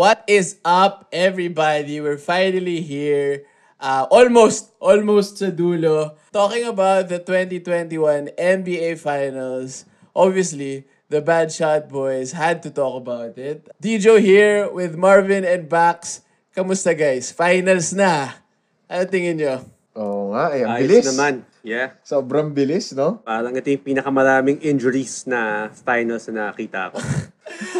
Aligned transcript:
What 0.00 0.24
is 0.24 0.56
up, 0.64 1.12
everybody? 1.12 2.00
We're 2.00 2.16
finally 2.16 2.80
here. 2.80 3.44
Uh, 3.76 4.08
almost, 4.08 4.72
almost 4.80 5.36
sa 5.36 5.52
dulo. 5.52 6.16
Talking 6.32 6.64
about 6.64 7.12
the 7.12 7.20
2021 7.20 8.32
NBA 8.32 8.96
Finals. 8.96 9.84
Obviously, 10.16 10.88
the 11.12 11.20
Bad 11.20 11.52
Shot 11.52 11.92
Boys 11.92 12.32
had 12.32 12.64
to 12.64 12.72
talk 12.72 12.96
about 12.96 13.36
it. 13.36 13.68
Dijo 13.76 14.16
here 14.16 14.72
with 14.72 14.96
Marvin 14.96 15.44
and 15.44 15.68
Bax. 15.68 16.24
Kamusta 16.56 16.96
guys? 16.96 17.28
Finals 17.28 17.92
na. 17.92 18.40
Ano 18.88 19.04
tingin 19.04 19.36
nyo? 19.36 19.68
Oo 20.00 20.32
nga, 20.32 20.56
eh, 20.56 20.64
ang 20.64 20.80
Ayos 20.80 20.88
bilis. 20.96 21.04
naman. 21.12 21.44
Yeah. 21.60 21.92
Sobrang 22.08 22.56
bilis, 22.56 22.96
no? 22.96 23.20
Parang 23.20 23.52
ito 23.52 23.68
yung 23.68 23.84
pinakamaraming 23.84 24.64
injuries 24.64 25.28
na 25.28 25.68
finals 25.84 26.24
na 26.32 26.48
nakita 26.56 26.88
ko. 26.88 27.04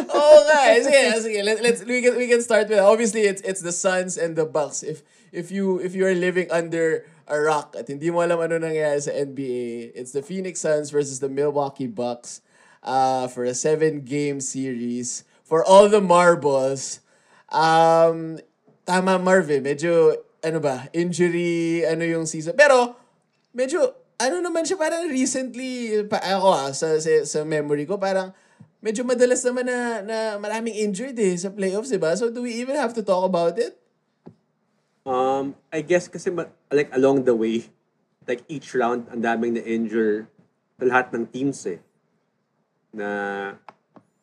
Oo 0.09 0.37
nga. 0.47 0.61
Sige, 0.77 1.01
sige. 1.21 1.39
Let, 1.43 1.61
let's 1.61 1.81
we 1.85 2.01
can 2.01 2.13
we 2.17 2.27
can 2.27 2.41
start 2.41 2.69
with 2.69 2.79
obviously 2.79 3.25
it's 3.25 3.41
it's 3.41 3.61
the 3.61 3.73
Suns 3.73 4.17
and 4.17 4.35
the 4.35 4.45
Bucks. 4.45 4.83
If 4.83 5.01
if 5.31 5.49
you 5.49 5.79
if 5.79 5.95
you 5.95 6.05
are 6.05 6.15
living 6.15 6.51
under 6.51 7.05
a 7.31 7.37
rock 7.39 7.75
at 7.79 7.87
hindi 7.87 8.11
mo 8.11 8.21
alam 8.21 8.39
ano 8.39 8.59
nangyayari 8.59 9.01
sa 9.01 9.15
NBA, 9.15 9.95
it's 9.95 10.11
the 10.11 10.21
Phoenix 10.21 10.61
Suns 10.61 10.91
versus 10.91 11.23
the 11.23 11.31
Milwaukee 11.31 11.87
Bucks 11.87 12.43
uh, 12.83 13.27
for 13.31 13.47
a 13.47 13.55
seven 13.55 14.03
game 14.03 14.43
series 14.43 15.23
for 15.47 15.63
all 15.63 15.87
the 15.87 16.03
marbles. 16.03 16.99
Um, 17.51 18.39
tama 18.87 19.19
Marvin, 19.19 19.63
medyo 19.63 20.19
ano 20.41 20.59
ba, 20.59 20.89
injury, 20.91 21.85
ano 21.85 22.03
yung 22.03 22.25
season. 22.25 22.57
Pero 22.57 22.97
medyo 23.53 23.93
ano 24.21 24.37
naman 24.37 24.65
siya 24.67 24.77
parang 24.77 25.09
recently 25.09 26.01
pa, 26.05 26.21
ako 26.21 26.49
ah, 26.53 26.69
sa, 26.73 26.97
sa 27.01 27.25
sa 27.25 27.39
memory 27.41 27.89
ko 27.89 27.97
parang 27.97 28.29
medyo 28.81 29.05
madalas 29.05 29.45
naman 29.45 29.69
na, 29.69 30.01
na 30.01 30.17
maraming 30.41 30.73
injured 30.73 31.15
eh 31.15 31.37
sa 31.37 31.53
playoffs, 31.53 31.93
di 31.93 32.01
ba? 32.01 32.17
So 32.17 32.33
do 32.33 32.41
we 32.41 32.57
even 32.57 32.75
have 32.75 32.97
to 32.97 33.05
talk 33.05 33.23
about 33.23 33.55
it? 33.61 33.77
Um, 35.05 35.57
I 35.69 35.81
guess 35.85 36.09
kasi 36.09 36.33
like 36.69 36.89
along 36.93 37.25
the 37.29 37.37
way, 37.37 37.69
like 38.25 38.41
each 38.49 38.73
round, 38.73 39.09
ang 39.13 39.21
daming 39.21 39.57
na-injure 39.57 40.29
sa 40.77 40.83
lahat 40.89 41.13
ng 41.13 41.25
teams 41.29 41.61
eh. 41.69 41.79
Na, 42.93 43.07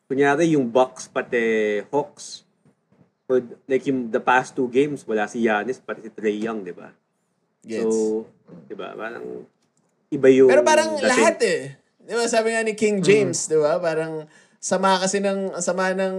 kunyari 0.07 0.55
yung 0.55 0.67
Bucks 0.67 1.07
pati 1.07 1.79
Hawks, 1.91 2.43
for 3.29 3.43
like 3.69 3.85
yung 3.85 4.09
the 4.09 4.23
past 4.23 4.55
two 4.55 4.67
games, 4.71 5.05
wala 5.05 5.27
si 5.29 5.43
Giannis 5.43 5.77
pati 5.77 6.07
si 6.07 6.11
Trey 6.11 6.41
Young, 6.41 6.65
di 6.65 6.73
ba? 6.73 6.89
Gets. 7.61 7.85
So, 7.85 8.25
di 8.65 8.73
ba, 8.73 8.95
parang 8.95 9.45
iba 10.09 10.27
yung 10.31 10.49
Pero 10.49 10.63
parang 10.65 10.97
dating. 10.97 11.09
lahat 11.11 11.37
eh. 11.45 11.61
Di 12.01 12.13
ba? 12.17 12.25
Sabi 12.25 12.55
nga 12.55 12.65
ni 12.65 12.73
King 12.73 13.05
James, 13.05 13.45
di 13.45 13.59
ba? 13.59 13.77
Parang 13.77 14.25
sama 14.59 14.99
kasi 14.99 15.23
ng, 15.23 15.55
sama 15.63 15.95
ng, 15.95 16.15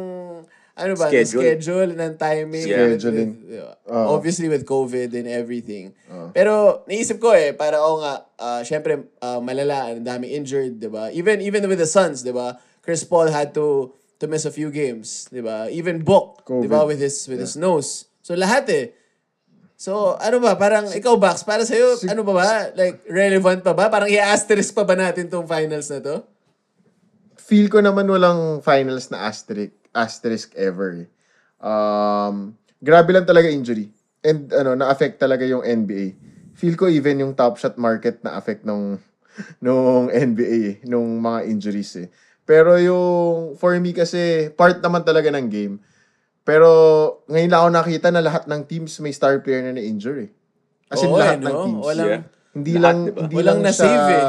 ano 0.80 0.92
ba, 0.96 1.12
Schedule. 1.12 1.44
schedule, 1.44 1.90
ng 1.92 2.12
timing. 2.16 2.64
Scheduling. 2.64 3.30
With- 3.44 3.76
Oo. 3.92 4.06
obviously 4.16 4.48
with 4.48 4.64
COVID 4.64 5.12
and 5.12 5.28
everything. 5.28 5.92
Pero 6.32 6.82
naisip 6.88 7.20
ko 7.20 7.36
eh, 7.36 7.52
para 7.52 7.76
oo 7.84 8.00
nga, 8.00 8.24
ah, 8.40 8.60
syempre, 8.64 9.12
ah, 9.20 9.44
malala, 9.44 9.92
ang 9.92 10.00
daming 10.00 10.32
injured, 10.40 10.80
di 10.80 10.88
ba? 10.88 11.12
Even, 11.12 11.44
even 11.44 11.68
with 11.68 11.76
the 11.76 11.88
Suns, 11.88 12.24
di 12.24 12.32
ba? 12.32 12.56
Chris 12.80 13.04
Paul 13.04 13.28
had 13.28 13.52
to 13.52 13.92
to 14.20 14.28
miss 14.28 14.44
a 14.44 14.52
few 14.52 14.68
games, 14.68 15.28
di 15.28 15.40
ba? 15.40 15.68
Even 15.68 16.00
Book, 16.00 16.44
di 16.44 16.68
ba? 16.68 16.84
With 16.84 17.00
his, 17.00 17.24
with 17.28 17.40
his 17.40 17.56
nose. 17.56 18.08
So 18.20 18.32
lahat 18.36 18.64
eh. 18.72 18.86
So, 19.80 20.12
ano 20.20 20.44
ba? 20.44 20.60
Parang, 20.60 20.92
ikaw, 20.92 21.16
Bax, 21.16 21.40
para 21.40 21.64
sa'yo, 21.64 21.96
ano 22.04 22.20
ba 22.20 22.32
ba? 22.36 22.48
Like, 22.76 23.00
relevant 23.08 23.64
pa 23.64 23.72
ba? 23.72 23.88
Parang 23.88 24.12
i-asterisk 24.12 24.76
pa 24.76 24.84
ba 24.84 24.92
natin 24.92 25.24
tong 25.32 25.48
finals 25.48 25.88
na 25.88 26.04
to? 26.04 26.16
Feel 27.50 27.66
ko 27.66 27.82
naman 27.82 28.06
walang 28.06 28.62
finals 28.62 29.10
na 29.10 29.26
asterisk, 29.26 29.74
asterisk 29.90 30.48
ever. 30.54 31.02
eh. 31.02 31.08
Um, 31.58 32.54
grabe 32.78 33.10
lang 33.10 33.26
talaga 33.26 33.50
injury. 33.50 33.90
And 34.22 34.46
ano, 34.54 34.78
na-affect 34.78 35.18
talaga 35.18 35.42
yung 35.42 35.66
NBA. 35.66 36.14
Feel 36.54 36.78
ko 36.78 36.86
even 36.86 37.18
yung 37.18 37.34
top 37.34 37.58
shot 37.58 37.74
market 37.74 38.22
na-affect 38.22 38.62
nung, 38.62 39.02
nung 39.64 40.06
NBA, 40.06 40.58
eh, 40.62 40.86
nung 40.86 41.18
mga 41.18 41.50
injuries 41.50 41.90
eh. 41.98 42.08
Pero 42.46 42.78
yung, 42.78 43.58
for 43.58 43.74
me 43.82 43.90
kasi, 43.90 44.46
part 44.54 44.78
naman 44.78 45.02
talaga 45.02 45.34
ng 45.34 45.50
game. 45.50 45.74
Pero 46.42 46.68
ngayon 47.26 47.50
lang 47.50 47.60
ako 47.60 47.70
nakita 47.72 48.08
na 48.10 48.22
lahat 48.22 48.46
ng 48.46 48.62
teams 48.64 48.94
may 48.98 49.10
star 49.10 49.42
player 49.42 49.62
na 49.62 49.74
na-injure 49.74 50.26
eh. 50.26 50.30
As 50.86 51.02
in 51.02 51.10
Oo, 51.10 51.18
lahat 51.18 51.38
eh, 51.38 51.46
ng 51.46 51.54
no? 51.54 51.64
teams. 51.66 51.84
Walang, 51.84 52.06
Yeah. 52.08 52.22
Hindi 52.50 52.72
Lahat, 52.74 52.82
lang 52.82 52.98
diba? 53.00 53.20
hindi 53.22 53.34
Walang 53.38 53.58
lang 53.58 53.58
na-save 53.62 54.06
eh. 54.10 54.24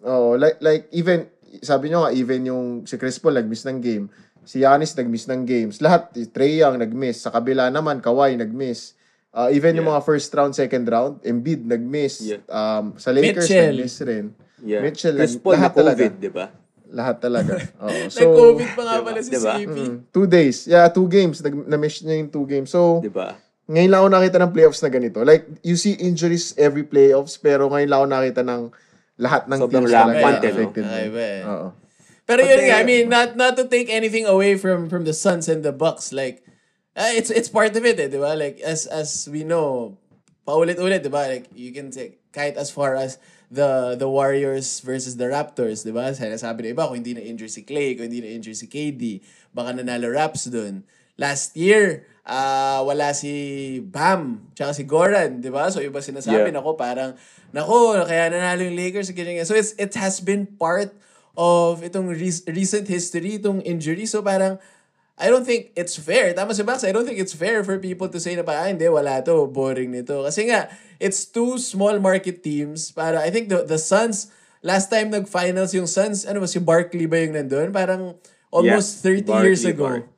Oh, 0.00 0.32
like 0.32 0.62
like 0.62 0.86
even 0.94 1.26
sabi 1.58 1.90
nyo 1.90 2.04
nga 2.04 2.12
even 2.12 2.40
yung 2.44 2.64
si 2.84 2.94
Chris 2.94 3.18
Paul 3.18 3.34
nag-miss 3.34 3.64
ng 3.64 3.78
game, 3.78 4.06
si 4.42 4.58
Giannis 4.58 4.94
nag-miss 4.94 5.26
ng 5.26 5.42
games. 5.42 5.78
Lahat 5.78 6.06
Trey 6.30 6.56
Young 6.56 6.78
nag-miss, 6.78 7.20
sa 7.20 7.30
kabila 7.30 7.66
naman 7.68 7.98
Kawhi 7.98 8.34
nag-miss. 8.34 8.94
Uh, 9.30 9.46
even 9.48 9.74
yung 9.74 9.86
Yeah. 9.86 9.94
mga 9.94 10.02
first 10.04 10.30
round, 10.32 10.52
second 10.52 10.82
round, 10.84 11.22
Embiid 11.22 11.62
nag-miss. 11.62 12.18
Yeah. 12.20 12.42
Um, 12.46 12.94
sa 12.96 13.10
Lakers 13.10 13.46
Mitchell. 13.46 13.70
nag-miss 13.72 13.96
rin. 14.02 14.26
Yeah. 14.60 14.82
Mitchell, 14.82 15.14
Chris 15.14 15.34
Paul 15.34 15.54
na 15.54 15.58
lahat 15.60 15.72
talaga. 15.72 16.02
COVID, 16.02 16.14
di 16.18 16.30
ba? 16.30 16.46
Lahat 16.90 17.16
talaga. 17.24 17.52
Oo. 17.78 18.00
So, 18.08 18.18
Nag-COVID 18.20 18.68
pa 18.74 18.82
nga 18.82 18.94
diba? 18.96 19.06
pala 19.06 19.18
si 19.20 19.30
Diba? 19.30 19.54
CP. 19.56 19.70
mm, 19.70 19.94
two 20.10 20.26
days. 20.26 20.66
Yeah, 20.66 20.86
two 20.88 21.06
games. 21.06 21.38
Nag- 21.38 21.66
na-miss 21.66 22.02
niya 22.02 22.18
yung 22.18 22.28
two 22.28 22.42
games. 22.44 22.68
So, 22.68 22.98
Di 22.98 23.06
ba? 23.06 23.38
ngayon 23.70 23.86
lang 23.86 24.00
ako 24.02 24.08
nakita 24.10 24.38
ng 24.38 24.50
playoffs 24.50 24.82
na 24.82 24.90
ganito. 24.90 25.22
Like, 25.22 25.46
you 25.62 25.74
see 25.74 25.94
injuries 25.94 26.50
every 26.56 26.82
playoffs, 26.82 27.38
pero 27.38 27.70
ngayon 27.70 27.86
lang 27.86 27.98
ako 28.00 28.08
nakita 28.10 28.42
ng 28.42 28.62
lahat 29.20 29.46
ng 29.46 29.60
Sobrang 29.60 29.84
teams 29.84 29.92
talaga 29.92 30.16
rampant, 30.16 30.40
eh, 30.40 30.48
no? 30.48 30.56
affected. 30.56 30.84
Ay, 30.88 31.06
ba 31.12 31.22
eh. 31.22 31.42
Oo. 31.44 31.68
Pero 32.24 32.40
yun 32.46 32.62
nga, 32.64 32.76
I 32.80 32.84
mean, 32.86 33.06
not 33.10 33.34
not 33.34 33.58
to 33.60 33.66
take 33.66 33.92
anything 33.92 34.24
away 34.24 34.56
from 34.56 34.88
from 34.88 35.04
the 35.04 35.12
Suns 35.12 35.50
and 35.50 35.60
the 35.60 35.74
Bucks, 35.74 36.14
like 36.14 36.46
uh, 36.94 37.12
it's 37.12 37.28
it's 37.28 37.50
part 37.50 37.74
of 37.74 37.82
it, 37.82 37.98
eh, 37.98 38.08
'di 38.08 38.22
ba? 38.22 38.38
Like 38.38 38.62
as 38.62 38.86
as 38.86 39.26
we 39.26 39.42
know, 39.42 39.98
paulit-ulit, 40.46 41.02
'di 41.02 41.12
ba? 41.12 41.26
Like 41.26 41.50
you 41.52 41.74
can 41.74 41.90
take 41.90 42.22
kahit 42.30 42.54
as 42.54 42.70
far 42.70 42.94
as 42.94 43.18
the 43.50 43.98
the 43.98 44.06
Warriors 44.06 44.78
versus 44.80 45.18
the 45.18 45.26
Raptors, 45.26 45.82
'di 45.82 45.90
ba? 45.90 46.14
Sinasabi 46.14 46.70
ng 46.70 46.72
iba 46.78 46.86
kung 46.86 47.02
hindi 47.02 47.18
na 47.18 47.22
injured 47.26 47.50
si 47.50 47.66
Clay, 47.66 47.98
kung 47.98 48.06
hindi 48.06 48.22
na 48.22 48.30
injured 48.30 48.56
si 48.56 48.70
KD, 48.70 49.20
baka 49.50 49.74
nanalo 49.74 50.06
Raps 50.14 50.46
dun. 50.46 50.86
Last 51.20 51.52
year, 51.52 52.08
ah 52.24 52.80
wala 52.80 53.12
si 53.12 53.76
Bam, 53.84 54.48
tsaka 54.56 54.72
si 54.72 54.88
Goran, 54.88 55.44
'di 55.44 55.52
ba? 55.52 55.68
So 55.68 55.84
iba 55.84 56.00
sinasabi 56.00 56.48
Yeah. 56.48 56.56
nako 56.56 56.80
parang 56.80 57.12
nako 57.52 58.00
kaya 58.08 58.32
nanalo 58.32 58.64
yung 58.64 58.78
Lakers. 58.80 59.12
So 59.44 59.52
it's 59.52 59.76
it 59.76 59.92
has 60.00 60.24
been 60.24 60.48
part 60.56 60.96
of 61.36 61.84
itong 61.84 62.08
re- 62.10 62.46
recent 62.50 62.88
history, 62.88 63.36
itong 63.38 63.60
injury. 63.62 64.04
So 64.04 64.20
parang, 64.20 64.58
I 65.20 65.28
don't 65.28 65.44
think 65.44 65.70
it's 65.76 65.94
fair. 65.96 66.32
Tama 66.32 66.56
si 66.56 66.64
Max, 66.64 66.82
I 66.82 66.92
don't 66.92 67.04
think 67.04 67.20
it's 67.20 67.36
fair 67.36 67.60
for 67.62 67.76
people 67.78 68.08
to 68.08 68.18
say 68.18 68.34
na 68.34 68.42
pa, 68.42 68.64
ah, 68.64 68.68
hindi, 68.68 68.88
wala 68.88 69.20
to, 69.24 69.46
boring 69.46 69.92
nito. 69.92 70.24
Kasi 70.24 70.48
nga, 70.48 70.68
it's 70.98 71.28
two 71.28 71.56
small 71.56 71.96
market 72.00 72.40
teams. 72.42 72.90
Para, 72.90 73.20
I 73.20 73.28
think 73.30 73.48
the, 73.48 73.62
the 73.62 73.76
Suns, 73.78 74.32
last 74.60 74.88
time 74.88 75.12
nag-finals 75.12 75.76
yung 75.76 75.84
Suns, 75.86 76.24
ano 76.24 76.40
ba, 76.40 76.48
si 76.50 76.56
Barkley 76.58 77.04
ba 77.04 77.20
yung 77.20 77.36
nandun? 77.36 77.68
Parang 77.70 78.16
almost 78.50 79.04
Yeah, 79.04 79.22
30 79.22 79.44
years 79.44 79.60
Barkley, 79.62 79.72
ago. 79.76 79.84
Bar- 79.86 80.08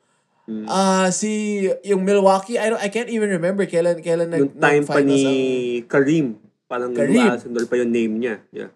Ah, 0.67 1.07
si 1.15 1.65
yung 1.87 2.03
Milwaukee, 2.03 2.59
I 2.59 2.67
don't 2.69 2.83
I 2.83 2.91
can't 2.91 3.09
even 3.09 3.31
remember 3.31 3.63
kailan 3.63 4.03
kailan 4.03 4.29
nag 4.35 4.41
Yung 4.43 4.55
time 4.59 4.83
pa 4.83 4.99
ni 4.99 5.23
ang- 5.23 5.87
Kareem, 5.87 6.27
parang 6.67 6.91
Kareem. 6.91 7.39
Kareem. 7.39 7.71
pa 7.71 7.77
yung 7.79 7.93
name 7.95 8.15
niya. 8.19 8.37
Yeah. 8.51 8.71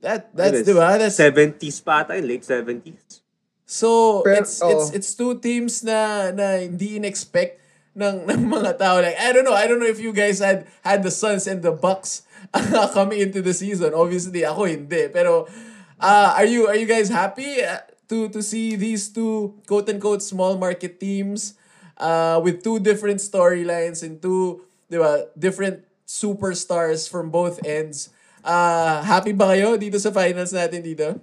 that 0.00 0.32
that's 0.32 0.64
di 0.64 0.72
ba? 0.72 0.96
That's 0.96 1.18
70s 1.18 1.82
pa 1.84 2.06
ata 2.06 2.16
late 2.16 2.46
70s. 2.46 3.26
So, 3.66 4.22
Pero, 4.22 4.46
it's 4.46 4.62
it's 4.62 4.86
oo. 4.88 4.96
it's 4.96 5.10
two 5.18 5.42
teams 5.42 5.82
na 5.82 6.30
na 6.30 6.62
hindi 6.62 6.96
in-expect 6.96 7.58
ng 7.98 8.24
ng 8.30 8.42
mga 8.46 8.78
tao 8.78 9.02
like 9.02 9.18
I 9.18 9.34
don't 9.34 9.42
know, 9.42 9.56
I 9.56 9.66
don't 9.66 9.82
know 9.82 9.90
if 9.90 9.98
you 9.98 10.14
guys 10.14 10.38
had 10.38 10.70
had 10.86 11.02
the 11.02 11.10
Suns 11.10 11.50
and 11.50 11.60
the 11.66 11.74
Bucks 11.74 12.22
coming 12.96 13.18
into 13.18 13.42
the 13.42 13.52
season. 13.52 13.90
Obviously, 13.92 14.46
ako 14.46 14.70
hindi. 14.70 15.10
Pero 15.10 15.50
uh, 15.98 16.30
are 16.38 16.46
you 16.46 16.70
are 16.70 16.78
you 16.78 16.86
guys 16.86 17.10
happy 17.10 17.58
uh, 17.58 17.82
to 18.08 18.30
to 18.30 18.40
see 18.42 18.74
these 18.74 19.08
two 19.10 19.58
quote 19.66 19.88
unquote 19.90 20.22
small 20.22 20.58
market 20.58 20.98
teams 20.98 21.54
uh, 21.98 22.40
with 22.42 22.62
two 22.62 22.78
different 22.78 23.18
storylines 23.20 24.02
and 24.02 24.22
two, 24.22 24.64
'di 24.88 24.98
ba, 24.98 25.30
different 25.34 25.82
superstars 26.06 27.10
from 27.10 27.30
both 27.34 27.58
ends. 27.66 28.14
Uh, 28.46 29.02
happy 29.02 29.34
ba 29.34 29.50
kayo 29.52 29.74
dito 29.74 29.98
sa 29.98 30.14
finals 30.14 30.54
natin 30.54 30.80
dito? 30.80 31.18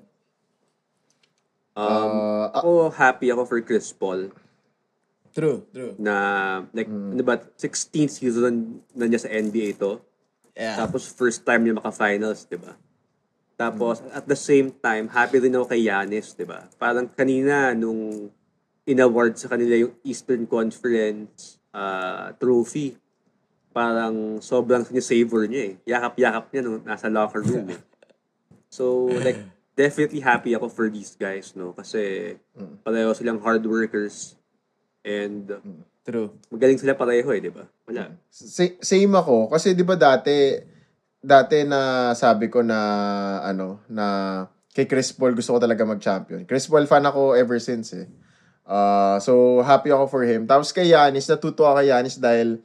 Um, 1.74 2.12
Uh, 2.44 2.46
ako 2.54 2.72
happy 2.92 3.32
ako 3.32 3.44
for 3.48 3.60
Chris 3.64 3.90
Paul. 3.96 4.30
True, 5.34 5.66
true. 5.74 5.98
Na, 5.98 6.62
like, 6.78 6.86
ano 6.86 7.24
ba, 7.26 7.42
16th 7.58 8.22
season 8.22 8.86
na 8.94 9.10
niya 9.10 9.26
sa 9.26 9.34
NBA 9.34 9.82
to. 9.82 9.98
Yeah. 10.54 10.78
Tapos 10.78 11.10
first 11.10 11.42
time 11.42 11.66
niya 11.66 11.82
maka-finals, 11.82 12.46
di 12.46 12.62
ba? 12.62 12.78
Tapos 13.54 14.02
at 14.12 14.26
the 14.26 14.38
same 14.38 14.74
time, 14.74 15.08
happy 15.10 15.38
rin 15.38 15.54
ako 15.54 15.70
kay 15.70 15.86
Giannis, 15.86 16.34
di 16.34 16.46
ba? 16.46 16.66
Parang 16.78 17.06
kanina 17.10 17.72
nung 17.78 18.30
in-award 18.84 19.40
sa 19.40 19.48
kanila 19.48 19.78
yung 19.78 19.96
Eastern 20.04 20.44
Conference 20.50 21.62
uh, 21.72 22.34
trophy, 22.42 22.98
parang 23.72 24.42
sobrang 24.44 24.84
sinisavor 24.84 25.48
niya 25.48 25.62
eh. 25.70 25.74
Yakap-yakap 25.88 26.46
niya 26.52 26.62
nung 26.66 26.82
nasa 26.84 27.08
locker 27.10 27.42
room 27.42 27.74
eh. 27.74 27.82
So, 28.74 29.06
like, 29.06 29.38
definitely 29.78 30.18
happy 30.18 30.58
ako 30.58 30.66
for 30.66 30.90
these 30.90 31.14
guys, 31.14 31.54
no? 31.54 31.78
Kasi 31.78 32.34
pareho 32.82 33.14
silang 33.14 33.38
hard 33.38 33.62
workers 33.70 34.34
and 35.06 35.46
True. 36.02 36.34
magaling 36.50 36.82
sila 36.82 36.98
pareho 36.98 37.30
eh, 37.32 37.42
di 37.42 37.54
ba? 37.54 37.70
Wala. 37.86 38.18
Sa- 38.34 38.82
same 38.82 39.14
ako 39.14 39.54
kasi 39.54 39.78
'di 39.78 39.86
ba 39.86 39.94
dati 39.94 40.58
dati 41.24 41.64
na 41.64 42.12
sabi 42.12 42.52
ko 42.52 42.60
na 42.60 42.80
ano 43.48 43.80
na 43.88 44.06
kay 44.76 44.84
Chris 44.86 45.16
Paul 45.16 45.32
gusto 45.32 45.56
ko 45.56 45.60
talaga 45.64 45.88
mag-champion. 45.88 46.44
Chris 46.44 46.68
Paul 46.68 46.84
fan 46.84 47.08
ako 47.08 47.32
ever 47.40 47.58
since 47.64 47.96
eh. 47.96 48.12
Uh, 48.68 49.20
so 49.24 49.64
happy 49.64 49.92
ako 49.92 50.12
for 50.12 50.24
him. 50.28 50.44
Tapos 50.44 50.76
kay 50.76 50.92
Yanis, 50.92 51.32
natutuwa 51.32 51.80
kay 51.80 51.96
Yanis 51.96 52.20
dahil 52.20 52.60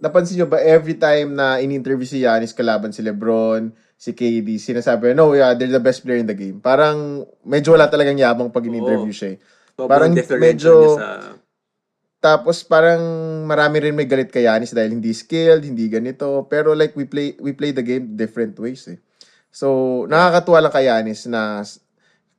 napansin 0.00 0.40
nyo 0.40 0.46
ba 0.48 0.60
every 0.64 0.96
time 0.96 1.36
na 1.36 1.60
in-interview 1.60 2.08
si 2.08 2.24
Yanis 2.24 2.56
kalaban 2.56 2.92
si 2.92 3.04
LeBron, 3.04 3.68
si 3.96 4.12
KD, 4.16 4.56
sinasabi, 4.56 5.12
no, 5.12 5.32
yeah, 5.36 5.52
they're 5.52 5.72
the 5.72 5.80
best 5.82 6.04
player 6.04 6.20
in 6.20 6.28
the 6.28 6.36
game. 6.36 6.60
Parang 6.60 7.24
medyo 7.44 7.76
wala 7.76 7.88
talagang 7.88 8.16
yabang 8.16 8.52
pag 8.52 8.64
in-interview 8.64 9.12
siya 9.12 9.28
eh. 9.36 9.38
Parang 9.76 10.12
medyo- 10.38 10.96
sa... 10.96 11.36
Tapos 12.24 12.64
parang 12.64 13.04
marami 13.44 13.84
rin 13.84 13.92
may 13.92 14.08
galit 14.08 14.32
kay 14.32 14.48
Yanis 14.48 14.72
dahil 14.72 14.96
hindi 14.96 15.12
skilled, 15.12 15.60
hindi 15.60 15.92
ganito. 15.92 16.48
Pero 16.48 16.72
like 16.72 16.96
we 16.96 17.04
play 17.04 17.36
we 17.36 17.52
play 17.52 17.76
the 17.76 17.84
game 17.84 18.16
different 18.16 18.56
ways 18.56 18.88
eh. 18.88 18.96
So 19.52 20.08
nakakatuwa 20.08 20.64
lang 20.64 20.72
kay 20.72 20.88
Yanis 20.88 21.28
na 21.28 21.60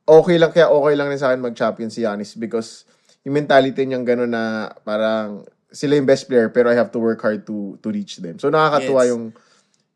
okay 0.02 0.42
lang 0.42 0.50
kaya 0.50 0.66
okay 0.74 0.98
lang 0.98 1.06
rin 1.06 1.22
sa 1.22 1.30
akin 1.30 1.38
mag-champion 1.38 1.86
si 1.86 2.02
Yanis 2.02 2.34
because 2.34 2.82
yung 3.22 3.38
mentality 3.38 3.86
niyang 3.86 4.02
gano'n 4.02 4.30
na 4.30 4.74
parang 4.82 5.46
sila 5.70 5.94
yung 5.94 6.06
best 6.06 6.26
player 6.26 6.50
pero 6.50 6.66
I 6.66 6.74
have 6.74 6.90
to 6.90 6.98
work 6.98 7.22
hard 7.22 7.46
to 7.46 7.78
to 7.78 7.94
reach 7.94 8.18
them. 8.18 8.42
So 8.42 8.50
nakakatuwa 8.50 9.06
Yes. 9.06 9.10
yung 9.14 9.24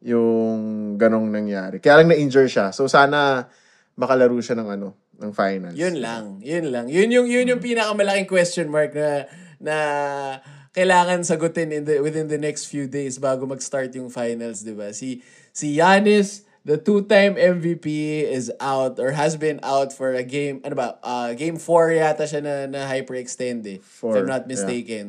yung 0.07 0.61
ganong 1.03 1.35
nangyari. 1.35 1.83
Kaya 1.83 1.99
lang 2.01 2.15
na-injure 2.15 2.47
siya. 2.47 2.71
So 2.71 2.87
sana 2.87 3.51
makalaro 3.99 4.39
siya 4.39 4.55
ng 4.55 4.71
ano, 4.71 4.95
ng 5.19 5.35
finals. 5.35 5.75
Yun 5.75 5.99
lang, 5.99 6.39
yun 6.47 6.71
lang. 6.71 6.87
Yun 6.87 7.11
yung 7.11 7.27
yun 7.27 7.51
yung 7.51 7.61
pinakamalaking 7.61 8.31
question 8.31 8.71
mark 8.71 8.95
na 8.95 9.27
na 9.61 10.41
kailangan 10.73 11.21
sagutin 11.21 11.71
in 11.71 11.85
the 11.85 12.01
within 12.01 12.27
the 12.27 12.41
next 12.41 12.67
few 12.67 12.89
days 12.89 13.21
bago 13.21 13.45
mag-start 13.45 13.93
yung 13.95 14.09
finals, 14.09 14.65
'di 14.65 14.75
ba? 14.75 14.91
Si 14.97 15.21
si 15.53 15.77
Giannis, 15.77 16.49
the 16.65 16.77
two-time 16.77 17.37
MVP 17.37 17.87
is 18.25 18.53
out 18.61 19.01
or 19.01 19.13
has 19.13 19.37
been 19.37 19.61
out 19.63 19.93
for 19.93 20.13
a 20.13 20.23
game, 20.23 20.61
ano 20.65 20.75
ba? 20.77 20.89
Uh, 21.03 21.33
game 21.33 21.57
4 21.57 21.97
yata 21.97 22.25
siya 22.29 22.41
na, 22.45 22.55
na 22.69 22.81
hyperextend 22.89 23.65
eh, 23.67 23.81
if 23.81 23.85
Four, 23.85 24.17
I'm 24.17 24.29
not 24.29 24.45
yeah. 24.45 24.53
mistaken. 24.57 25.07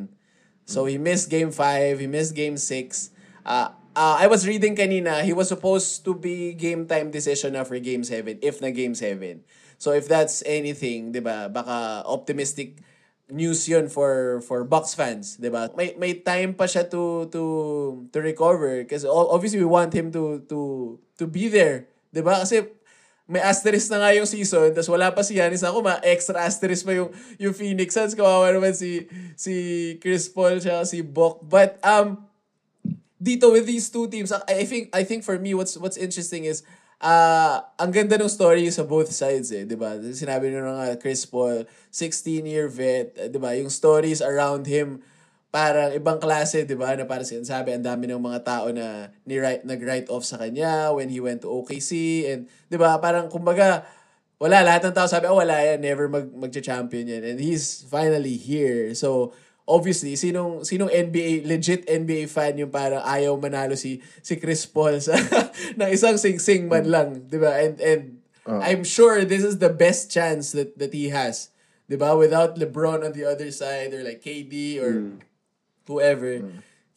So 0.65 0.85
he 0.87 0.95
missed 0.95 1.27
game 1.27 1.51
5, 1.51 1.99
he 1.99 2.07
missed 2.07 2.35
game 2.35 2.55
6. 2.55 3.11
Uh, 3.43 3.75
uh, 3.95 4.15
I 4.19 4.27
was 4.27 4.47
reading 4.47 4.75
kanina, 4.75 5.23
he 5.23 5.33
was 5.33 5.51
supposed 5.51 6.05
to 6.05 6.15
be 6.15 6.53
game 6.55 6.87
time 6.87 7.11
decision 7.11 7.53
na 7.53 7.67
for 7.67 7.75
game 7.79 8.03
7 8.03 8.39
if 8.39 8.61
na 8.63 8.71
game 8.71 8.95
7. 8.95 9.43
So 9.81 9.91
if 9.91 10.07
that's 10.07 10.45
anything, 10.45 11.11
'di 11.11 11.25
ba? 11.25 11.49
Baka 11.49 12.05
optimistic 12.05 12.79
news 13.31 13.63
'yun 13.65 13.87
for 13.87 14.43
for 14.43 14.67
Bucks 14.67 14.93
fans, 14.93 15.39
'di 15.39 15.47
ba? 15.47 15.71
May 15.73 15.95
may 15.95 16.19
time 16.19 16.53
pa 16.53 16.67
siya 16.67 16.85
to 16.91 17.31
to 17.31 17.41
to 18.11 18.17
recover 18.19 18.83
kasi 18.83 19.07
obviously 19.07 19.63
we 19.63 19.69
want 19.69 19.95
him 19.95 20.11
to 20.11 20.43
to 20.51 20.59
to 21.15 21.25
be 21.25 21.47
there, 21.47 21.87
'di 22.11 22.21
ba? 22.21 22.43
Kasi 22.43 22.67
may 23.31 23.39
asterisk 23.39 23.87
na 23.87 24.03
nga 24.03 24.11
yung 24.11 24.27
season, 24.27 24.75
tapos 24.75 24.91
wala 24.91 25.07
pa 25.15 25.23
si 25.23 25.39
Giannis 25.39 25.63
ako, 25.63 25.79
ma 25.79 26.03
extra 26.03 26.43
asterisk 26.43 26.83
pa 26.83 26.91
yung 26.91 27.15
yung 27.39 27.55
Phoenix 27.55 27.95
Suns, 27.95 28.11
kawawa 28.11 28.51
naman 28.51 28.75
si 28.75 29.07
si 29.39 29.53
Chris 30.03 30.27
Paul 30.27 30.59
siya 30.59 30.83
si 30.83 30.99
Bok. 30.99 31.39
But 31.47 31.79
um 31.79 32.27
dito 33.15 33.47
with 33.53 33.69
these 33.69 33.87
two 33.87 34.11
teams, 34.11 34.35
I 34.35 34.67
think 34.67 34.91
I 34.91 35.07
think 35.07 35.23
for 35.23 35.39
me 35.39 35.55
what's 35.55 35.79
what's 35.79 35.95
interesting 35.95 36.43
is 36.43 36.67
uh 37.01 37.57
ang 37.81 37.91
ganda 37.91 38.15
ng 38.15 38.29
story 38.29 38.69
sa 38.69 38.85
both 38.85 39.09
sides 39.09 39.49
eh, 39.51 39.65
'di 39.65 39.75
ba? 39.75 39.97
Sinabi 39.99 40.53
niyo 40.53 40.61
na 40.61 40.77
nga 40.77 40.87
Chris 41.01 41.25
Paul, 41.25 41.65
16-year 41.89 42.69
vet, 42.69 43.17
eh, 43.17 43.27
'di 43.27 43.41
ba? 43.41 43.57
Yung 43.57 43.73
stories 43.73 44.21
around 44.21 44.69
him 44.69 45.01
parang 45.51 45.91
ibang 45.91 46.21
klase, 46.21 46.63
'di 46.63 46.77
ba? 46.79 46.93
Na 46.95 47.09
parang 47.09 47.27
sinasabi 47.27 47.75
ang 47.75 47.83
dami 47.83 48.07
ng 48.07 48.21
mga 48.21 48.39
tao 48.45 48.71
na 48.71 49.11
ni 49.27 49.35
write 49.41 49.67
nag-write 49.67 50.07
off 50.13 50.23
sa 50.23 50.39
kanya 50.39 50.95
when 50.95 51.11
he 51.11 51.19
went 51.19 51.43
to 51.43 51.49
OKC 51.49 51.91
and 52.29 52.47
'di 52.69 52.77
ba? 52.77 52.95
Parang 53.01 53.27
kumbaga 53.27 53.83
wala 54.41 54.65
lahat 54.65 54.89
ng 54.89 54.95
tao 54.97 55.05
sabi 55.05 55.29
oh 55.29 55.37
wala 55.37 55.53
yan 55.61 55.77
never 55.77 56.09
mag 56.09 56.25
magcha-champion 56.33 57.05
yan 57.05 57.21
and 57.21 57.37
he's 57.37 57.85
finally 57.85 58.33
here 58.33 58.89
so 58.97 59.29
obviously 59.71 60.19
sinong 60.19 60.67
sinong 60.67 60.91
NBA 60.91 61.47
legit 61.47 61.87
NBA 61.87 62.27
fan 62.27 62.59
yung 62.59 62.69
parang 62.69 62.99
ayaw 63.07 63.39
manalo 63.39 63.79
si 63.79 64.03
si 64.19 64.35
Chris 64.35 64.67
Paul 64.67 64.99
sa 64.99 65.15
ng 65.79 65.89
isang 65.89 66.19
sing-sing 66.19 66.67
man 66.67 66.91
lang 66.91 67.09
'di 67.31 67.39
ba 67.39 67.55
and 67.63 67.79
and 67.79 68.03
I'm 68.43 68.83
sure 68.83 69.23
this 69.23 69.47
is 69.47 69.63
the 69.63 69.71
best 69.71 70.11
chance 70.11 70.51
that 70.51 70.75
that 70.75 70.91
he 70.91 71.07
has 71.15 71.55
'di 71.87 71.95
ba 71.95 72.19
without 72.19 72.59
LeBron 72.59 73.07
on 73.07 73.15
the 73.15 73.23
other 73.23 73.47
side 73.55 73.95
or 73.95 74.03
like 74.03 74.19
KD 74.19 74.83
or 74.83 75.15
whoever 75.87 76.43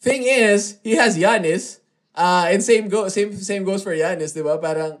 thing 0.03 0.27
is 0.27 0.83
he 0.83 0.99
has 0.99 1.15
Giannis 1.15 1.79
uh 2.19 2.51
and 2.51 2.59
same 2.59 2.91
go 2.91 3.07
same 3.07 3.31
same 3.39 3.63
goes 3.63 3.81
for 3.81 3.95
Giannis 3.95 4.35
'di 4.35 4.43
ba 4.43 4.59
parang 4.59 4.99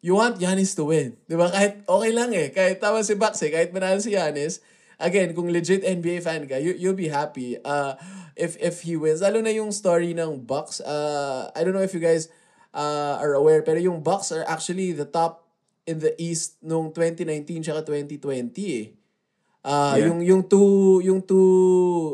you 0.00 0.16
want 0.16 0.40
Giannis 0.40 0.72
to 0.76 0.88
win. 0.88 1.16
Di 1.28 1.36
ba? 1.36 1.52
Kahit 1.52 1.84
okay 1.84 2.12
lang 2.12 2.32
eh. 2.32 2.48
Kahit 2.50 2.80
tama 2.80 3.04
si 3.04 3.14
Bucks 3.16 3.40
eh. 3.44 3.52
Kahit 3.52 3.70
manalo 3.70 4.00
si 4.00 4.16
Giannis. 4.16 4.64
Again, 5.00 5.32
kung 5.32 5.48
legit 5.48 5.80
NBA 5.80 6.20
fan 6.20 6.44
ka, 6.44 6.60
you, 6.60 6.76
you'll 6.76 6.98
be 6.98 7.08
happy 7.08 7.56
uh, 7.64 7.96
if 8.36 8.60
if 8.60 8.84
he 8.84 9.00
wins. 9.00 9.24
Lalo 9.24 9.40
na 9.40 9.48
yung 9.48 9.72
story 9.72 10.12
ng 10.12 10.44
Bucks. 10.44 10.84
Uh, 10.84 11.48
I 11.56 11.64
don't 11.64 11.72
know 11.72 11.80
if 11.80 11.96
you 11.96 12.04
guys 12.04 12.28
uh, 12.76 13.16
are 13.16 13.32
aware, 13.32 13.64
pero 13.64 13.80
yung 13.80 14.04
Bucks 14.04 14.28
are 14.28 14.44
actually 14.44 14.92
the 14.92 15.08
top 15.08 15.48
in 15.88 16.04
the 16.04 16.12
East 16.20 16.60
nung 16.60 16.92
2019 16.92 17.64
tsaka 17.64 17.80
2020 17.88 18.20
eh. 18.76 18.92
Uh, 19.60 19.96
Yeah. 19.96 20.08
yung 20.08 20.20
yung 20.24 20.42
two 20.44 21.00
yung 21.00 21.20
two 21.20 21.48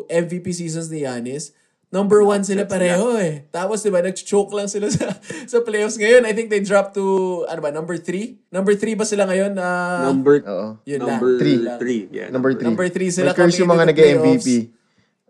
MVP 0.06 0.50
seasons 0.50 0.86
ni 0.86 1.02
Giannis, 1.02 1.54
number 1.88 2.20
one 2.22 2.42
sila 2.42 2.66
pareho 2.66 3.14
eh. 3.16 3.46
Tapos 3.48 3.82
'di 3.82 3.90
ba, 3.94 4.02
nag-choke 4.02 4.52
lang 4.52 4.66
sila 4.66 4.90
sa 4.96 5.14
sa 5.46 5.58
playoffs 5.62 5.96
ngayon. 5.96 6.26
I 6.26 6.32
think 6.34 6.50
they 6.50 6.60
dropped 6.60 6.94
to 6.98 7.04
ano 7.46 7.60
ba, 7.62 7.70
number 7.70 7.96
three? 7.96 8.42
Number 8.50 8.74
three 8.74 8.98
ba 8.98 9.06
sila 9.06 9.24
ngayon? 9.26 9.54
Uh, 9.56 10.02
Number, 10.10 10.34
Oo. 10.44 10.66
yun 10.84 11.00
lang. 11.02 11.18
number 11.18 11.30
Three. 11.38 11.58
three. 11.78 12.00
Yeah, 12.10 12.28
Number 12.28 12.52
3. 12.54 12.66
Number 12.66 12.86
three 12.90 13.10
sila 13.10 13.32
May 13.32 13.38
curse 13.38 13.58
yung 13.58 13.70
mga 13.70 13.84
nag-MVP. 13.94 14.48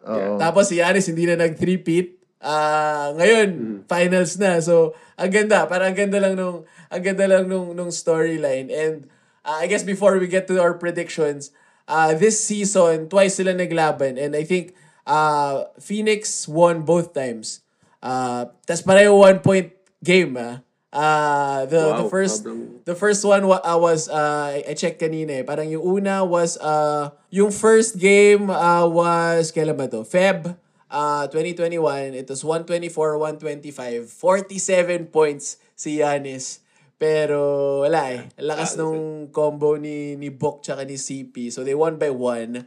Oo. 0.07 0.39
Tapos 0.39 0.71
si 0.71 0.79
Giannis 0.79 1.07
hindi 1.11 1.27
na 1.27 1.37
nag-three-peat. 1.37 2.15
Ah, 2.37 3.11
ngayon, 3.17 3.83
finals 3.89 4.37
na. 4.39 4.61
So, 4.61 4.93
ang 5.19 5.33
ganda. 5.33 5.65
Parang 5.67 5.91
ang 5.91 5.99
ganda 5.99 6.21
lang 6.21 6.37
nung 6.37 6.63
ang 6.93 7.03
ganda 7.03 7.27
lang 7.27 7.49
nung 7.49 7.73
nung 7.75 7.91
storyline. 7.91 8.69
And 8.71 9.09
ah, 9.43 9.65
I 9.65 9.67
guess 9.67 9.83
before 9.83 10.15
we 10.21 10.29
get 10.31 10.47
to 10.47 10.61
our 10.61 10.77
predictions, 10.77 11.51
uh, 11.91 12.15
this 12.15 12.39
season 12.39 13.09
twice 13.09 13.41
sila 13.41 13.55
naglaban 13.57 14.19
and 14.21 14.37
I 14.37 14.45
think 14.45 14.77
uh, 15.07 15.71
Phoenix 15.79 16.47
won 16.47 16.83
both 16.83 17.15
times. 17.15 17.63
Uh, 18.03 18.47
tas 18.67 18.83
pareho 18.83 19.17
one 19.17 19.41
point 19.41 19.73
game 20.03 20.37
ah. 20.37 20.61
Uh, 20.97 21.67
the 21.69 21.77
the 22.01 22.07
Wow, 22.07 22.09
first 22.09 22.45
sobrang- 22.45 22.81
the 22.89 22.97
first 22.97 23.21
one 23.21 23.45
wa- 23.45 23.61
uh, 23.61 23.77
was 23.77 24.09
uh, 24.09 24.49
I 24.57 24.73
checked 24.73 24.97
kanina 24.97 25.41
eh. 25.41 25.45
Parang 25.45 25.69
yung 25.69 25.85
una 25.85 26.25
was 26.25 26.57
uh, 26.57 27.13
yung 27.29 27.53
first 27.53 28.01
game 28.01 28.49
uh, 28.49 28.87
was 28.89 29.53
kailan 29.53 29.77
ba 29.77 29.93
to? 29.93 30.09
Feb 30.09 30.57
uh, 30.89 31.25
2021. 31.29 32.17
It 32.17 32.25
was 32.31 32.41
124-125. 32.41 34.09
47 34.09 35.07
points 35.13 35.59
si 35.75 36.01
Giannis. 36.01 36.61
Pero 36.97 37.83
wala 37.85 38.17
eh. 38.17 38.25
Lakas 38.41 38.81
nung 38.81 39.29
combo 39.29 39.77
ni 39.77 40.17
ni 40.17 40.33
Bok 40.33 40.65
tsaka 40.65 40.89
ni 40.89 40.97
CP. 40.97 41.53
So 41.53 41.61
they 41.61 41.77
won 41.77 42.01
by 42.01 42.09
one. 42.09 42.65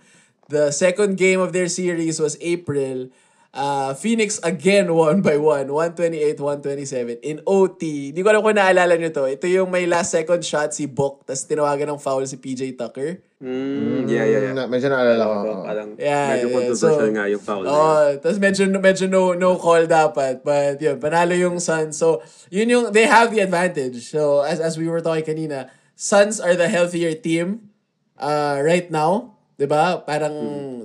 The 0.49 0.73
second 0.73 1.21
game 1.21 1.37
of 1.37 1.53
their 1.53 1.69
series 1.69 2.17
was 2.17 2.33
April. 2.41 3.13
Uh, 3.49 3.93
Phoenix 3.97 4.37
again 4.41 4.93
won 4.97 5.21
by 5.21 5.37
one. 5.37 5.69
128-127 5.69 7.21
in 7.21 7.41
OT. 7.45 8.13
Hindi 8.13 8.21
ko 8.21 8.29
alam 8.33 8.41
kung 8.41 8.57
naalala 8.57 8.97
nyo 8.97 9.09
to. 9.13 9.29
Ito 9.29 9.45
yung 9.45 9.69
may 9.69 9.85
last 9.85 10.13
second 10.13 10.41
shot 10.45 10.73
si 10.73 10.89
Bok 10.89 11.25
tapos 11.25 11.45
tinawagan 11.49 11.93
ng 11.93 12.01
foul 12.01 12.25
si 12.25 12.37
PJ 12.37 12.77
Tucker. 12.77 13.21
Mm, 13.39 14.11
yeah, 14.11 14.25
yeah, 14.27 14.41
yeah. 14.49 14.53
Na, 14.53 14.65
medyo 14.67 14.89
naalala 14.89 15.23
ko. 15.23 15.33
Oo. 15.33 15.63
parang 15.65 15.89
Yeah, 15.95 16.27
medyo 16.35 16.47
yeah. 16.49 16.55
controversial 16.59 17.09
So, 17.09 17.15
nga 17.15 17.25
yung 17.29 17.43
foul. 17.45 17.65
Oh, 17.65 18.05
tapos 18.19 18.37
medyo 18.37 18.61
medyo 18.77 19.05
no 19.07 19.33
no 19.33 19.55
call 19.55 19.87
dapat, 19.87 20.43
but 20.43 20.75
yun, 20.81 20.99
panalo 20.99 21.33
yung 21.33 21.57
Suns. 21.57 21.97
So, 21.97 22.19
yun 22.51 22.69
yung 22.69 22.85
they 22.91 23.07
have 23.07 23.31
the 23.31 23.41
advantage. 23.41 24.01
So, 24.11 24.43
as 24.45 24.59
as 24.59 24.77
we 24.77 24.91
were 24.91 24.99
talking 25.01 25.25
kanina, 25.25 25.71
Suns 25.95 26.37
are 26.43 26.53
the 26.53 26.69
healthier 26.69 27.15
team 27.15 27.71
uh 28.19 28.59
right 28.61 28.91
now. 28.91 29.38
'Di 29.59 29.67
ba? 29.67 29.99
Parang 30.07 30.35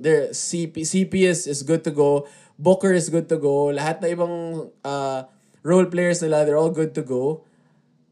there 0.03 0.35
CP 0.35 0.83
CP 0.83 1.31
is, 1.31 1.47
is 1.47 1.63
good 1.63 1.87
to 1.87 1.95
go. 1.95 2.27
Booker 2.59 2.91
is 2.91 3.07
good 3.07 3.31
to 3.31 3.39
go. 3.39 3.71
Lahat 3.71 4.03
na 4.03 4.11
ibang 4.11 4.67
uh, 4.83 5.31
role 5.63 5.87
players 5.87 6.19
nila, 6.19 6.43
they're 6.43 6.59
all 6.59 6.75
good 6.75 6.91
to 6.99 7.07
go. 7.07 7.47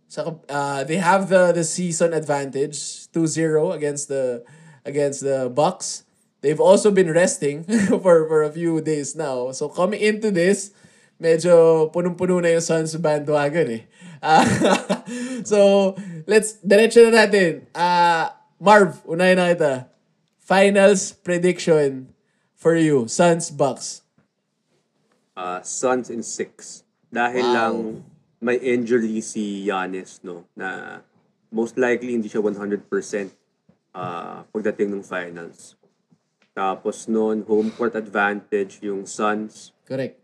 So 0.06 0.38
uh, 0.46 0.86
they 0.86 1.02
have 1.02 1.26
the 1.26 1.50
the 1.50 1.66
season 1.66 2.14
advantage 2.14 3.10
2-0 3.10 3.74
against 3.74 4.06
the 4.06 4.46
against 4.86 5.26
the 5.26 5.50
Bucks. 5.50 6.06
They've 6.46 6.62
also 6.62 6.94
been 6.94 7.10
resting 7.10 7.66
for 8.02 8.30
for 8.30 8.46
a 8.46 8.52
few 8.54 8.78
days 8.78 9.18
now. 9.18 9.50
So 9.50 9.66
coming 9.66 9.98
into 9.98 10.30
this, 10.30 10.70
medyo 11.22 11.86
punong-puno 11.90 12.42
na 12.42 12.54
yung 12.58 12.66
Suns 12.66 12.94
bandwagon 12.98 13.82
eh. 13.82 13.82
Ah, 14.22 14.46
so, 15.50 15.94
let's, 16.30 16.62
diretso 16.62 17.02
na 17.10 17.26
natin. 17.26 17.66
Ah, 17.74 18.38
Marv, 18.62 19.02
unahin 19.06 19.34
na 19.34 19.50
kita. 19.50 19.91
Finals 20.52 21.16
prediction 21.16 22.12
for 22.52 22.76
you. 22.76 23.08
Suns, 23.08 23.48
Bucks. 23.48 24.04
uh, 25.32 25.64
Suns 25.64 26.12
in 26.12 26.20
six. 26.20 26.84
Dahil 27.08 27.40
Wow. 27.40 27.56
lang 27.56 27.74
may 28.36 28.60
injury 28.60 29.24
si 29.24 29.64
Giannis, 29.64 30.20
no? 30.20 30.44
Na 30.52 31.00
most 31.48 31.80
likely 31.80 32.12
hindi 32.12 32.28
siya 32.28 32.44
100% 32.44 32.84
uh, 33.96 34.44
pagdating 34.52 34.92
ng 34.92 35.00
finals. 35.00 35.72
Tapos 36.52 37.08
noon, 37.08 37.48
home 37.48 37.72
court 37.72 37.96
advantage 37.96 38.84
yung 38.84 39.08
Suns. 39.08 39.72
Correct. 39.88 40.20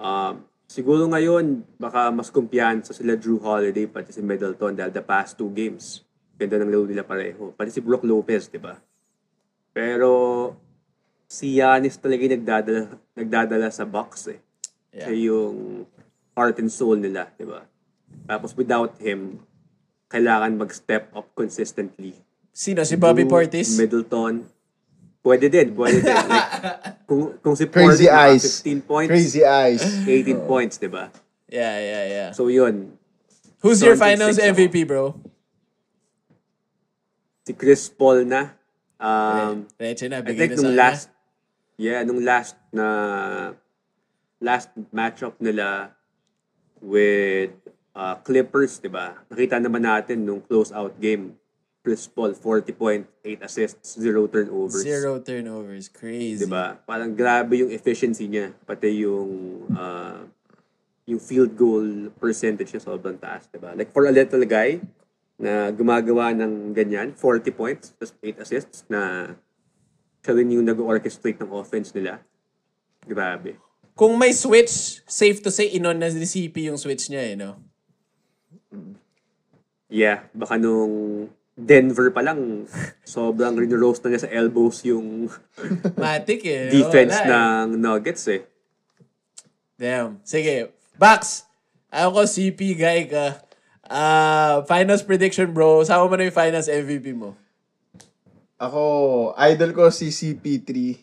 Um, 0.00 0.48
siguro 0.64 1.04
ngayon, 1.12 1.60
baka 1.76 2.08
mas 2.08 2.32
kumpiyansa 2.32 2.96
sila 2.96 3.20
Drew 3.20 3.36
Holiday 3.36 3.84
pati 3.84 4.16
si 4.16 4.24
Middleton 4.24 4.80
dahil 4.80 4.96
the 4.96 5.04
past 5.04 5.36
two 5.36 5.52
games. 5.52 6.08
Ganda 6.40 6.56
ng 6.56 6.72
laro 6.72 6.88
nila 6.88 7.04
pareho. 7.04 7.52
Pati 7.52 7.68
si 7.68 7.84
Brook 7.84 8.08
Lopez, 8.08 8.48
di 8.48 8.56
ba? 8.56 8.80
Pero 9.78 10.10
si 11.30 11.54
Giannis 11.54 11.94
talaga 12.02 12.26
yung 12.26 12.34
nagdadala, 12.42 12.82
nagdadala 13.14 13.68
sa 13.70 13.86
box 13.86 14.26
eh. 14.26 14.42
Yeah. 14.90 15.06
Siya 15.06 15.14
yung 15.30 15.86
heart 16.34 16.58
and 16.58 16.66
soul 16.66 16.98
nila, 16.98 17.30
di 17.38 17.46
ba? 17.46 17.62
Tapos 18.26 18.58
without 18.58 18.98
him, 18.98 19.38
kailangan 20.10 20.58
mag-step 20.58 21.14
up 21.14 21.30
consistently. 21.38 22.18
Sino? 22.50 22.82
Si 22.82 22.98
Bobby 22.98 23.22
Portis? 23.22 23.78
Middleton. 23.78 24.42
Pwede 25.22 25.46
din, 25.46 25.78
pwede 25.78 26.02
din. 26.02 26.10
Like, 26.26 26.50
kung, 27.08 27.38
kung 27.38 27.54
si 27.54 27.70
Crazy 27.70 28.10
Portis 28.10 28.18
eyes. 28.18 28.44
15 28.66 28.82
points, 28.82 29.10
Crazy 29.14 29.42
eyes. 29.46 29.82
18 30.02 30.42
points, 30.50 30.74
di 30.82 30.90
ba? 30.90 31.06
yeah, 31.46 31.78
yeah, 31.78 32.04
yeah. 32.10 32.28
So 32.34 32.50
yun, 32.50 32.98
Who's 33.62 33.78
your 33.78 33.94
finals. 33.94 34.42
MVP, 34.42 34.86
bro? 34.90 35.14
si 37.48 37.56
Chris 37.56 37.88
Paul 37.88 38.28
na. 38.28 38.57
Um, 38.98 39.70
Diretso 39.78 40.10
na, 40.10 40.18
I 40.18 40.26
bigay 40.26 40.38
think 40.38 40.52
na 40.52 40.58
sa 40.58 40.62
nung 40.66 40.76
last, 40.76 41.06
yeah, 41.78 42.00
nung 42.02 42.22
last 42.26 42.56
na, 42.74 42.86
last 44.42 44.68
matchup 44.90 45.38
nila 45.38 45.94
with 46.82 47.54
uh, 47.94 48.18
Clippers, 48.22 48.82
di 48.82 48.90
ba? 48.90 49.18
Nakita 49.30 49.62
naman 49.62 49.86
natin 49.86 50.26
nung 50.26 50.42
close-out 50.42 50.98
game, 50.98 51.38
Chris 51.82 52.10
Paul, 52.10 52.34
40.8 52.34 53.06
assists, 53.38 53.96
zero 53.98 54.26
turnovers. 54.26 54.82
Zero 54.82 55.22
turnovers. 55.22 55.86
Crazy. 55.88 56.44
Di 56.44 56.50
ba? 56.50 56.78
Parang 56.82 57.14
grabe 57.14 57.62
yung 57.62 57.70
efficiency 57.70 58.26
niya. 58.26 58.52
Pati 58.66 59.06
yung 59.06 59.64
uh, 59.72 60.26
yung 61.08 61.22
field 61.22 61.56
goal 61.56 62.12
percentage 62.20 62.68
niya 62.74 62.82
sobrang 62.82 63.16
taas. 63.16 63.48
Di 63.48 63.56
ba? 63.56 63.72
Like 63.72 63.94
for 63.94 64.04
a 64.04 64.12
little 64.12 64.44
guy 64.44 64.82
na 65.38 65.70
gumagawa 65.70 66.34
ng 66.34 66.74
ganyan, 66.74 67.14
40 67.14 67.54
points, 67.54 67.94
just 68.02 68.18
8 68.18 68.42
assists, 68.42 68.82
na 68.90 69.32
siya 70.20 70.34
rin 70.34 70.50
yung 70.50 70.66
nag-orchestrate 70.66 71.38
ng 71.38 71.54
offense 71.54 71.94
nila. 71.94 72.18
Grabe. 73.06 73.54
Kung 73.94 74.18
may 74.18 74.34
switch, 74.34 75.00
safe 75.06 75.38
to 75.42 75.50
say, 75.54 75.70
inon 75.78 76.02
na 76.02 76.10
ni 76.10 76.26
CP 76.26 76.66
yung 76.66 76.76
switch 76.76 77.06
niya, 77.08 77.22
eh, 77.22 77.34
no? 77.38 77.58
Yeah, 79.88 80.28
baka 80.36 80.58
nung 80.60 81.26
Denver 81.58 82.10
pa 82.10 82.22
lang, 82.22 82.66
sobrang 83.06 83.54
rin-roast 83.58 84.02
na 84.04 84.14
niya 84.14 84.26
sa 84.26 84.30
elbows 84.30 84.82
yung 84.86 85.30
Matic, 86.02 86.42
eh. 86.46 86.70
defense 86.70 87.14
Wala, 87.14 87.24
eh. 87.24 87.30
ng 87.30 87.66
Nuggets 87.78 88.24
eh. 88.30 88.42
Damn. 89.78 90.18
Sige. 90.26 90.74
Bax. 90.98 91.46
Ako 91.88 92.20
ko, 92.20 92.22
CP 92.26 92.74
guy 92.74 93.06
ka. 93.06 93.47
Ah, 93.88 94.62
finals 94.68 95.00
prediction, 95.00 95.48
bro. 95.50 95.80
Sama 95.82 96.04
mo 96.04 96.14
na 96.14 96.28
yung 96.28 96.36
finals 96.36 96.68
MVP 96.68 97.16
mo. 97.16 97.32
Ako, 98.60 99.32
idol 99.38 99.72
ko 99.72 99.88
si 99.88 100.12
CP3. 100.12 101.00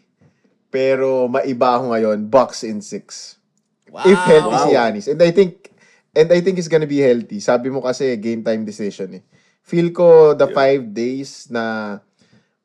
Pero 0.70 1.26
maiba 1.26 1.80
ako 1.80 1.96
ngayon, 1.96 2.30
Bucks 2.30 2.62
in 2.62 2.84
6. 2.84 3.42
Wow. 3.90 4.06
If 4.06 4.20
healthy 4.28 4.58
si 4.60 4.70
Giannis. 4.76 5.08
And 5.08 5.22
I 5.24 5.32
think 5.32 5.72
and 6.12 6.30
I 6.32 6.40
think 6.44 6.60
he's 6.60 6.68
gonna 6.70 6.90
be 6.90 7.00
healthy. 7.00 7.40
Sabi 7.40 7.72
mo 7.72 7.80
kasi 7.80 8.14
game 8.20 8.44
time 8.44 8.68
decision 8.68 9.20
eh. 9.20 9.24
Feel 9.66 9.90
ko 9.96 10.36
the 10.36 10.52
five 10.52 10.94
days 10.94 11.48
na 11.50 11.98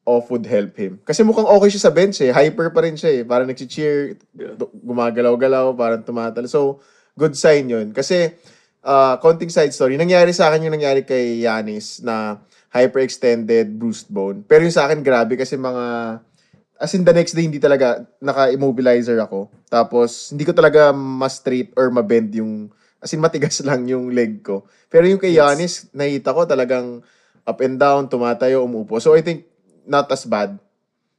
off 0.04 0.26
would 0.28 0.44
help 0.44 0.74
him. 0.74 0.98
Kasi 1.06 1.22
mukhang 1.22 1.46
okay 1.46 1.70
siya 1.70 1.86
sa 1.86 1.94
bench 1.94 2.18
eh. 2.20 2.34
Hyper 2.34 2.74
pa 2.74 2.82
rin 2.82 2.98
siya 2.98 3.20
eh. 3.20 3.22
Parang 3.22 3.46
nag-cheer, 3.46 4.18
Yeah. 4.34 4.58
gumagalaw-galaw, 4.58 5.72
parang 5.78 6.02
tumatal. 6.02 6.50
So, 6.50 6.82
good 7.14 7.38
sign 7.38 7.70
yun. 7.70 7.94
Kasi, 7.94 8.34
uh, 8.84 9.16
konting 9.20 9.52
side 9.52 9.72
story, 9.72 9.96
nangyari 9.96 10.32
sa 10.32 10.48
akin 10.48 10.68
yung 10.68 10.76
nangyari 10.76 11.04
kay 11.04 11.44
Yanis 11.44 12.00
na 12.04 12.40
hyperextended 12.70 13.74
bruised 13.76 14.08
bone. 14.08 14.46
Pero 14.46 14.62
yung 14.62 14.74
sa 14.74 14.86
akin, 14.86 15.02
grabe 15.02 15.34
kasi 15.34 15.58
mga 15.58 16.18
as 16.80 16.96
in 16.96 17.04
the 17.04 17.12
next 17.12 17.36
day 17.36 17.44
hindi 17.44 17.60
talaga 17.60 18.08
naka-immobilizer 18.24 19.20
ako. 19.20 19.52
Tapos 19.68 20.32
hindi 20.32 20.48
ko 20.48 20.56
talaga 20.56 20.96
ma-straight 20.96 21.76
or 21.76 21.92
ma-bend 21.92 22.32
yung 22.40 22.72
as 23.02 23.12
in 23.12 23.20
matigas 23.20 23.60
lang 23.68 23.84
yung 23.84 24.08
leg 24.14 24.40
ko. 24.40 24.64
Pero 24.88 25.04
yung 25.04 25.20
kay 25.20 25.36
Giannis, 25.36 25.92
nakita 25.92 26.32
ko 26.32 26.48
talagang 26.48 27.04
up 27.44 27.58
and 27.60 27.76
down, 27.76 28.08
tumatayo, 28.08 28.64
umupo. 28.64 28.96
So 28.96 29.12
I 29.12 29.20
think 29.20 29.44
not 29.84 30.08
as 30.08 30.24
bad. 30.24 30.56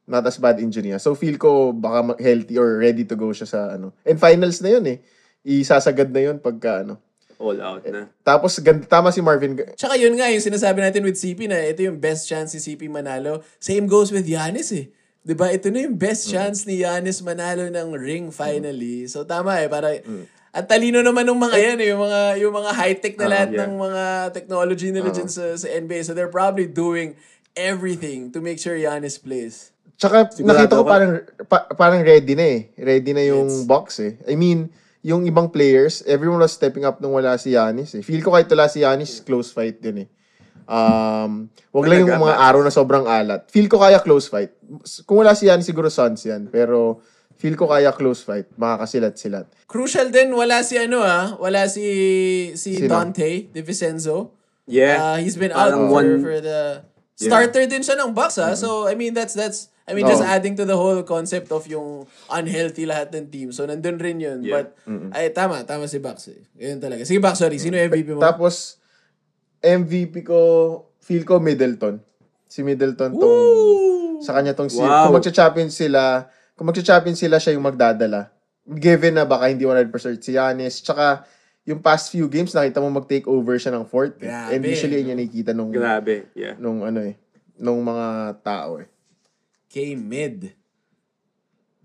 Not 0.10 0.26
as 0.26 0.42
bad 0.42 0.58
injury 0.58 0.92
niya. 0.92 1.00
So 1.00 1.14
feel 1.14 1.38
ko 1.38 1.72
baka 1.76 2.18
healthy 2.18 2.58
or 2.58 2.82
ready 2.82 3.06
to 3.06 3.14
go 3.14 3.30
siya 3.30 3.48
sa 3.48 3.60
ano. 3.78 3.94
And 4.02 4.18
finals 4.18 4.60
na 4.66 4.80
yun 4.80 4.86
eh. 4.90 4.98
Isasagad 5.46 6.10
na 6.10 6.32
yun 6.32 6.38
pagka 6.42 6.82
ano. 6.82 6.98
All 7.42 7.58
out 7.58 7.82
na. 7.90 8.06
Tapos 8.22 8.54
ganda, 8.62 8.86
tama 8.86 9.10
si 9.10 9.18
Marvin. 9.18 9.58
Tsaka 9.74 9.98
yun 9.98 10.14
nga, 10.14 10.30
yung 10.30 10.46
sinasabi 10.46 10.86
natin 10.86 11.02
with 11.02 11.18
CP 11.18 11.50
na 11.50 11.58
ito 11.66 11.82
yung 11.82 11.98
best 11.98 12.30
chance 12.30 12.54
ni 12.54 12.62
CP 12.62 12.86
manalo. 12.86 13.42
Same 13.58 13.90
goes 13.90 14.14
with 14.14 14.30
Giannis 14.30 14.70
eh. 14.70 14.94
'Di 15.26 15.34
ba 15.38 15.50
Ito 15.50 15.70
na 15.70 15.86
yung 15.86 15.98
best 15.98 16.30
chance 16.30 16.66
ni 16.70 16.82
Giannis 16.82 17.22
manalo 17.26 17.66
ng 17.70 17.90
ring 17.98 18.30
finally. 18.30 19.10
So 19.10 19.26
tama 19.26 19.58
eh, 19.58 19.70
para 19.70 19.98
at 20.52 20.68
talino 20.68 21.00
naman 21.00 21.24
ng 21.24 21.40
mga 21.40 21.58
yan 21.58 21.78
eh, 21.80 21.88
yung 21.96 22.02
mga 22.04 22.22
yung 22.44 22.54
mga 22.54 22.72
high-tech 22.76 23.16
na 23.16 23.28
lahat 23.30 23.50
yeah. 23.56 23.60
ng 23.64 23.74
mga 23.80 24.04
technology 24.36 24.92
nila 24.92 25.10
dyan 25.10 25.32
sa, 25.32 25.56
sa 25.56 25.68
NBA. 25.70 26.04
So 26.04 26.12
they're 26.12 26.34
probably 26.34 26.68
doing 26.68 27.16
everything 27.56 28.36
to 28.36 28.44
make 28.44 28.60
sure 28.60 28.76
Giannis 28.76 29.16
plays. 29.16 29.72
Tsaka 29.96 30.34
Sigurado 30.34 30.66
nakita 30.66 30.74
ko 30.76 30.84
parang 30.84 31.12
pa- 31.46 31.70
parang 31.78 32.02
ready 32.02 32.34
na 32.34 32.46
eh. 32.58 32.62
Ready 32.74 33.12
na 33.14 33.24
yung 33.24 33.70
box 33.70 34.02
eh. 34.02 34.18
I 34.26 34.34
mean, 34.34 34.74
yung 35.02 35.26
ibang 35.26 35.50
players, 35.50 36.06
everyone 36.06 36.38
was 36.40 36.54
stepping 36.54 36.86
up 36.86 37.02
nung 37.02 37.18
wala 37.18 37.34
si 37.38 37.58
Yanis 37.58 37.98
eh. 37.98 38.04
Feel 38.06 38.22
ko 38.22 38.34
kahit 38.34 38.46
wala 38.50 38.70
si 38.70 38.86
Yanis, 38.86 39.22
close 39.26 39.50
fight 39.50 39.82
din 39.82 40.06
eh. 40.06 40.10
Um, 40.72 41.50
wag 41.74 41.86
lang 41.90 42.06
yung 42.06 42.22
mga 42.22 42.38
araw 42.38 42.62
na 42.64 42.72
sobrang 42.72 43.04
alat. 43.04 43.50
Feel 43.50 43.66
ko 43.68 43.82
kaya 43.82 44.00
close 44.00 44.30
fight. 44.30 44.54
Kung 45.10 45.20
wala 45.20 45.34
si 45.34 45.50
Yanis, 45.50 45.68
siguro 45.68 45.90
Suns 45.90 46.22
yan. 46.24 46.48
Pero 46.48 47.02
feel 47.36 47.58
ko 47.58 47.66
kaya 47.68 47.90
close 47.92 48.22
fight. 48.22 48.46
Makakasilat-silat. 48.56 49.50
Crucial 49.66 50.14
din, 50.14 50.32
wala 50.32 50.62
si 50.62 50.78
ano 50.78 51.02
ah, 51.02 51.34
wala 51.42 51.66
si 51.66 52.54
si 52.54 52.78
Sino? 52.78 52.88
Dante 52.88 53.50
DiVincenzo. 53.50 54.38
Yeah. 54.70 55.02
Uh, 55.02 55.18
he's 55.18 55.36
been 55.36 55.52
out 55.52 55.74
Parang 55.74 55.90
for, 55.90 55.98
one- 55.98 56.22
for 56.22 56.38
the 56.40 56.60
starter 57.18 57.66
din 57.66 57.82
siya 57.82 57.98
ng 57.98 58.14
Bucks 58.14 58.38
ah. 58.38 58.54
So 58.54 58.86
I 58.86 58.94
mean 58.94 59.18
that's 59.18 59.34
that's 59.34 59.71
I 59.82 59.92
mean 59.92 60.06
just 60.06 60.22
Oo. 60.22 60.30
adding 60.30 60.54
to 60.54 60.64
the 60.64 60.78
whole 60.78 61.02
concept 61.02 61.50
of 61.50 61.66
yung 61.66 62.06
unhealthy 62.28 62.86
lahat 62.86 63.12
ng 63.12 63.28
team. 63.28 63.48
So 63.50 63.66
nandun 63.66 63.98
rin 63.98 64.22
yun. 64.22 64.40
Yeah. 64.42 64.64
But 64.64 64.78
ay 65.12 65.34
tama, 65.34 65.66
tama 65.66 65.90
si 65.90 65.98
Bucks 65.98 66.30
eh. 66.30 66.42
Yun 66.56 66.78
talaga. 66.78 67.02
Sige 67.04 67.18
Bucks, 67.18 67.42
sorry. 67.42 67.58
Sino 67.58 67.76
MVP 67.76 68.14
mo? 68.14 68.22
Tapos, 68.22 68.78
MVP 69.60 70.22
ko, 70.22 70.40
feel 70.98 71.22
ko 71.22 71.38
Middleton. 71.38 72.02
Si 72.46 72.62
Middleton 72.62 73.14
tong, 73.14 73.38
sa 74.22 74.34
kanya 74.34 74.54
tong, 74.54 74.68
si, 74.68 74.78
Wow. 74.78 75.08
kung 75.08 75.16
magcha-champion 75.18 75.70
sila, 75.70 76.28
kung 76.54 76.68
magcha-champion 76.68 77.16
sila, 77.16 77.38
siya 77.38 77.56
yung 77.56 77.66
magdadala. 77.66 78.34
Given 78.66 79.16
na 79.16 79.26
baka 79.26 79.50
hindi 79.50 79.66
100% 79.66 79.90
si 80.20 80.34
Giannis. 80.34 80.82
Tsaka, 80.82 81.26
yung 81.64 81.80
past 81.80 82.10
few 82.10 82.26
games, 82.26 82.52
nakita 82.52 82.82
mo 82.82 82.90
mag-take 82.90 83.26
over 83.26 83.56
siya 83.56 83.72
ng 83.72 83.86
fourth. 83.86 84.18
eh. 84.20 84.30
Grabe. 84.30 84.52
And 84.52 84.62
usually, 84.62 84.98
yun 85.00 85.14
yung 85.14 85.20
nakikita 85.22 85.52
nung, 85.54 85.70
Grabe. 85.70 86.30
Yeah. 86.34 86.58
nung 86.58 86.82
ano 86.82 87.02
eh, 87.02 87.16
nung 87.56 87.82
mga 87.82 88.08
tao 88.42 88.82
eh. 88.82 88.90
K-Mid. 89.72 90.52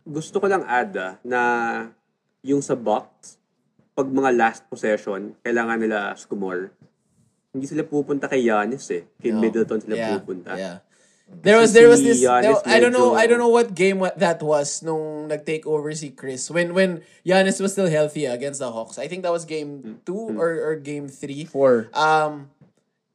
gusto 0.07 0.39
ko 0.39 0.47
lang 0.47 0.63
add 0.67 0.95
ah, 0.99 1.13
na 1.27 1.41
yung 2.47 2.63
sa 2.63 2.79
Bucks, 2.79 3.39
pag 3.91 4.07
mga 4.07 4.31
last 4.39 4.63
possession, 4.71 5.35
kailangan 5.43 5.83
nila 5.83 6.15
score. 6.15 6.71
Hindi 7.51 7.67
sila 7.67 7.83
pupunta 7.83 8.31
kay 8.31 8.47
Giannis 8.47 8.87
eh. 8.95 9.03
Kay 9.19 9.35
No. 9.35 9.43
Middleton 9.43 9.83
sila 9.83 9.95
Yeah, 9.99 10.13
pupunta. 10.15 10.53
Yeah. 10.55 10.79
There 11.27 11.59
was 11.59 11.75
there 11.75 11.91
was 11.91 12.07
this 12.07 12.23
there- 12.23 12.63
I 12.63 12.79
don't 12.79 12.95
know 12.95 13.19
I 13.19 13.27
don't 13.27 13.43
know 13.43 13.51
what 13.51 13.75
game 13.75 13.99
what 13.99 14.15
that 14.23 14.39
was 14.39 14.79
nung 14.87 15.27
nag-take 15.27 15.67
over 15.67 15.91
si 15.91 16.15
Chris 16.15 16.47
when 16.55 16.71
when 16.71 17.03
Giannis 17.27 17.59
was 17.59 17.75
still 17.75 17.91
healthy 17.91 18.31
against 18.31 18.63
the 18.63 18.71
Hawks. 18.71 18.95
I 18.95 19.11
think 19.11 19.27
that 19.27 19.35
was 19.35 19.43
game 19.43 19.99
2 20.07 20.39
or 20.39 20.55
or 20.63 20.79
game 20.79 21.11
3. 21.11 21.43
Four. 21.51 21.91
Um 21.91 22.55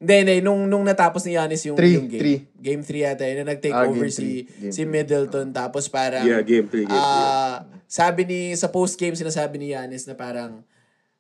hindi, 0.01 0.15
hindi. 0.17 0.35
Nung, 0.41 0.65
nung 0.65 0.81
natapos 0.81 1.21
ni 1.23 1.37
Giannis 1.37 1.61
yung, 1.63 1.77
Three, 1.77 1.93
yung 1.95 2.09
game. 2.09 2.21
three. 2.21 2.37
Game 2.57 2.81
3 2.81 3.05
yata 3.05 3.23
yun. 3.23 3.45
na 3.45 3.53
Nag-take 3.53 3.71
Ah, 3.71 3.85
over 3.85 4.09
si, 4.09 4.49
three. 4.49 4.73
Si 4.73 4.81
three. 4.81 4.89
Middleton. 4.89 5.53
Tapos 5.53 5.85
parang... 5.87 6.25
Yeah, 6.25 6.41
game 6.41 6.65
3, 6.65 6.89
game 6.89 6.89
3. 6.89 6.97
Ah, 6.97 7.69
sabi 7.85 8.25
ni 8.25 8.39
sa 8.57 8.73
post 8.73 8.97
game 8.97 9.13
sinasabi 9.13 9.61
ni 9.61 9.71
Giannis 9.71 10.09
na 10.09 10.17
parang 10.17 10.65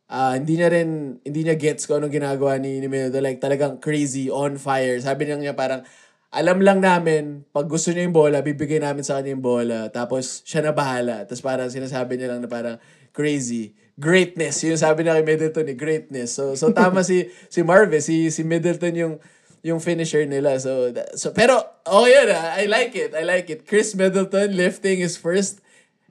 ah 0.07 0.35
hindi 0.35 0.59
niya 0.59 0.67
rin 0.71 1.19
hindi 1.23 1.43
niya 1.43 1.55
gets 1.55 1.87
kung 1.87 2.03
anong 2.03 2.11
ginagawa 2.11 2.59
ni, 2.59 2.79
ni 2.79 2.87
Middleton 2.87 3.23
like 3.23 3.39
talagang 3.39 3.77
crazy 3.77 4.27
on 4.27 4.55
fire. 4.55 4.95
Sabi 4.99 5.27
niya 5.27 5.35
niya 5.37 5.55
parang 5.55 5.83
alam 6.31 6.63
lang 6.63 6.79
namin 6.79 7.43
pag 7.51 7.67
gusto 7.67 7.91
niya 7.91 8.07
yung 8.07 8.15
bola, 8.15 8.39
bibigay 8.39 8.79
namin 8.79 9.03
sa 9.03 9.19
kanya 9.19 9.35
yung 9.35 9.43
bola. 9.43 9.91
Tapos 9.91 10.47
siya 10.47 10.63
na 10.63 10.71
bahala. 10.71 11.27
Tapos 11.27 11.43
parang 11.43 11.67
sinasabi 11.67 12.15
niya 12.15 12.31
lang 12.31 12.39
na 12.39 12.47
parang 12.47 12.79
crazy. 13.11 13.75
Greatness. 14.01 14.65
Yung 14.65 14.81
sabi 14.81 15.05
niya 15.05 15.21
kay 15.21 15.25
Middleton 15.29 15.69
ni 15.69 15.77
greatness. 15.77 16.33
So 16.33 16.57
so 16.57 16.73
tama 16.73 17.05
si 17.05 17.29
si 17.53 17.61
Marve, 17.61 18.01
si 18.01 18.33
si 18.33 18.41
Middleton 18.41 18.97
yung 18.97 19.13
yung 19.61 19.77
finisher 19.77 20.25
nila. 20.25 20.57
So, 20.57 20.89
so 21.13 21.29
pero, 21.31 21.61
oh 21.85 22.09
yun 22.09 22.33
ah, 22.33 22.57
I 22.57 22.65
like 22.65 22.97
it. 22.97 23.13
I 23.13 23.21
like 23.21 23.47
it. 23.49 23.69
Chris 23.69 23.93
Middleton 23.93 24.57
lifting 24.57 24.99
his 24.99 25.15
first 25.21 25.61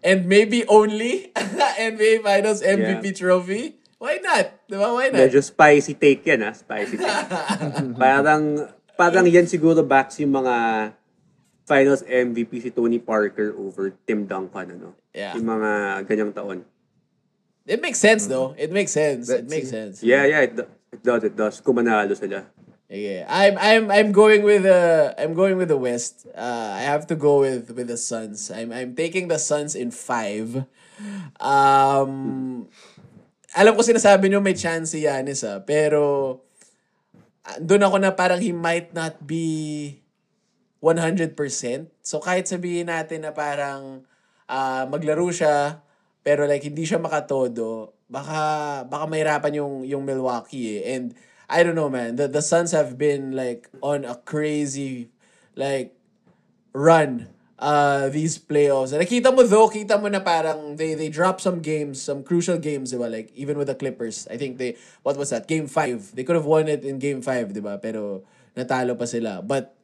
and 0.06 0.26
maybe 0.30 0.62
only 0.70 1.35
NBA 1.90 2.23
Finals 2.23 2.62
MVP 2.62 3.11
Yeah. 3.11 3.18
trophy. 3.18 3.62
Why 4.00 4.16
not? 4.23 4.54
Diba? 4.64 4.88
Why 4.97 5.12
not? 5.12 5.20
Medyo 5.28 5.44
spicy 5.44 5.92
take 5.92 6.25
yan, 6.25 6.40
ha? 6.40 6.56
Spicy 6.56 6.97
take. 6.97 7.20
parang, 8.00 8.64
parang 8.97 9.28
yan 9.28 9.44
siguro 9.44 9.85
backs 9.85 10.16
yung 10.25 10.32
mga 10.40 10.54
finals 11.68 12.00
MVP 12.09 12.64
si 12.64 12.70
Tony 12.73 12.97
Parker 12.97 13.52
over 13.61 13.92
Tim 14.09 14.25
Duncan, 14.25 14.73
ano? 14.73 14.97
Yeah. 15.12 15.37
Yung 15.37 15.44
mga 15.44 15.70
ganyang 16.09 16.32
taon. 16.32 16.64
It 17.70 17.78
makes 17.78 18.02
sense 18.02 18.26
though. 18.26 18.58
It 18.58 18.74
makes 18.74 18.90
sense. 18.90 19.30
It 19.30 19.46
Let's 19.46 19.50
makes 19.50 19.70
see. 19.70 19.78
sense. 19.78 20.02
Yeah, 20.02 20.26
yeah, 20.26 20.40
it, 20.42 20.58
it 20.90 21.02
does, 21.06 21.22
it 21.22 21.38
does. 21.38 21.62
Kung 21.62 21.78
manalo 21.78 22.10
sila. 22.18 22.42
Yeah, 22.90 23.22
I'm 23.30 23.54
I'm 23.54 23.84
I'm 23.86 24.10
going 24.10 24.42
with 24.42 24.66
uh 24.66 25.14
I'm 25.14 25.38
going 25.38 25.54
with 25.54 25.70
the 25.70 25.78
West. 25.78 26.26
Uh, 26.34 26.74
I 26.74 26.82
have 26.82 27.06
to 27.06 27.14
go 27.14 27.46
with 27.46 27.70
with 27.70 27.86
the 27.86 27.94
Suns. 27.94 28.50
I'm 28.50 28.74
I'm 28.74 28.98
taking 28.98 29.30
the 29.30 29.38
Suns 29.38 29.78
in 29.78 29.94
five. 29.94 30.66
Um, 31.38 32.66
alam 33.54 33.72
ko 33.78 33.86
sinasabi 33.86 34.26
niyo 34.26 34.42
may 34.42 34.58
chance 34.58 34.90
si 34.90 35.06
Giannis 35.06 35.46
ah, 35.46 35.62
pero 35.62 36.42
doon 37.62 37.86
ako 37.86 37.96
na 38.02 38.10
parang 38.18 38.42
he 38.42 38.50
might 38.50 38.90
not 38.90 39.22
be 39.22 40.02
100%. 40.82 41.38
So 42.02 42.18
kahit 42.18 42.50
sabihin 42.50 42.90
natin 42.90 43.22
na 43.22 43.30
parang 43.30 44.02
ah, 44.50 44.82
maglaro 44.90 45.30
siya 45.30 45.78
pero 46.20 46.44
like 46.44 46.64
hindi 46.64 46.84
siya 46.84 47.00
makatodo, 47.00 47.96
baka 48.10 48.84
baka 48.84 49.04
mahirapan 49.08 49.52
yung 49.56 49.74
yung 49.86 50.02
Milwaukee 50.04 50.80
eh. 50.80 50.96
And 50.96 51.16
I 51.48 51.64
don't 51.64 51.78
know 51.78 51.88
man, 51.88 52.16
the 52.20 52.28
the 52.28 52.44
Suns 52.44 52.72
have 52.76 53.00
been 53.00 53.32
like 53.32 53.70
on 53.80 54.04
a 54.04 54.18
crazy 54.20 55.10
like 55.56 55.96
run 56.76 57.32
uh 57.60 58.08
these 58.08 58.40
playoffs. 58.40 58.92
And 58.92 59.04
nakita 59.04 59.32
mo 59.32 59.44
though, 59.44 59.68
kita 59.68 60.00
mo 60.00 60.08
na 60.08 60.20
parang 60.24 60.76
they 60.76 60.96
they 60.96 61.12
drop 61.12 61.40
some 61.40 61.60
games, 61.60 62.00
some 62.00 62.24
crucial 62.24 62.56
games, 62.56 62.92
diba? 62.92 63.08
Like 63.08 63.32
even 63.36 63.60
with 63.60 63.68
the 63.68 63.76
Clippers. 63.76 64.28
I 64.28 64.36
think 64.36 64.56
they 64.56 64.80
what 65.04 65.16
was 65.20 65.30
that? 65.30 65.48
Game 65.48 65.68
5. 65.68 66.16
They 66.16 66.24
could 66.24 66.36
have 66.36 66.48
won 66.48 66.68
it 66.68 66.84
in 66.84 66.98
game 66.98 67.20
5, 67.24 67.52
diba? 67.52 67.80
Pero 67.80 68.24
natalo 68.56 68.96
pa 68.96 69.04
sila. 69.04 69.44
But 69.44 69.76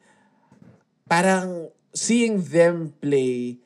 parang 1.06 1.70
seeing 1.96 2.42
them 2.44 2.92
play, 2.98 3.60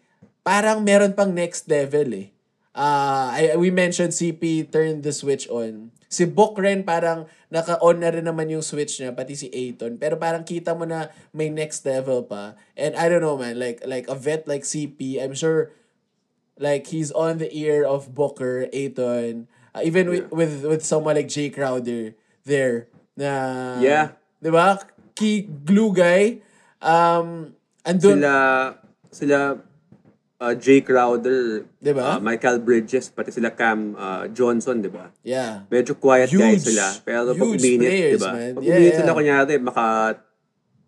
parang 0.47 0.83
meron 0.87 1.15
pang 1.15 1.35
next 1.35 1.67
level 1.71 2.11
eh. 2.15 2.31
Uh, 2.71 3.35
I, 3.35 3.43
we 3.59 3.71
mentioned 3.75 4.15
CP 4.15 4.71
turned 4.71 5.03
the 5.03 5.11
switch 5.13 5.51
on. 5.51 5.91
Si 6.11 6.27
Book 6.27 6.59
rin 6.59 6.83
parang 6.83 7.31
naka-on 7.51 8.03
na 8.03 8.11
rin 8.11 8.27
naman 8.27 8.51
yung 8.51 8.67
switch 8.67 8.99
niya, 8.99 9.15
pati 9.15 9.39
si 9.39 9.47
Aiton. 9.55 9.99
Pero 9.99 10.19
parang 10.19 10.43
kita 10.43 10.75
mo 10.75 10.83
na 10.87 11.11
may 11.31 11.51
next 11.51 11.87
level 11.87 12.27
pa. 12.27 12.59
And 12.75 12.99
I 12.99 13.07
don't 13.07 13.23
know 13.23 13.39
man, 13.39 13.59
like 13.59 13.83
like 13.87 14.11
a 14.11 14.19
vet 14.19 14.47
like 14.51 14.67
CP, 14.67 15.23
I'm 15.23 15.35
sure 15.35 15.71
like 16.59 16.91
he's 16.91 17.15
on 17.15 17.39
the 17.39 17.51
ear 17.55 17.87
of 17.87 18.11
Booker, 18.15 18.67
Aiton, 18.75 19.47
uh, 19.75 19.83
even 19.87 20.11
with, 20.11 20.27
with 20.35 20.55
with 20.67 20.83
someone 20.83 21.15
like 21.15 21.31
Jay 21.31 21.51
Crowder 21.51 22.15
there 22.43 22.91
na 23.15 23.79
Yeah. 23.79 24.19
'di 24.43 24.51
ba? 24.51 24.83
Key 25.15 25.47
glue 25.47 25.95
guy. 25.95 26.43
Um 26.83 27.55
andun 27.87 28.19
Sila, 28.19 28.37
sila 29.15 29.39
uh, 30.41 30.55
Jay 30.57 30.81
Crowder, 30.81 31.69
Di 31.79 31.93
ba? 31.93 32.17
uh, 32.17 32.19
Michael 32.19 32.65
Bridges, 32.65 33.13
pati 33.13 33.31
sila 33.31 33.53
Cam 33.53 33.93
uh, 33.95 34.25
Johnson, 34.33 34.81
di 34.81 34.89
ba? 34.89 35.13
yeah. 35.23 35.69
Medyo 35.69 35.95
quiet 35.95 36.33
guys 36.33 36.65
Huge, 36.65 36.73
sila. 36.73 36.87
Pero 37.05 37.31
pag 37.31 37.37
huge 37.37 37.61
uminit, 37.61 37.87
players, 37.87 38.13
di 38.17 38.19
ba? 38.19 38.31
Pag 38.33 38.63
Yeah, 38.65 38.75
uminit 38.75 38.89
yeah. 38.89 38.99
sila, 38.99 39.11
kunyari, 39.13 39.55
maka 39.61 39.85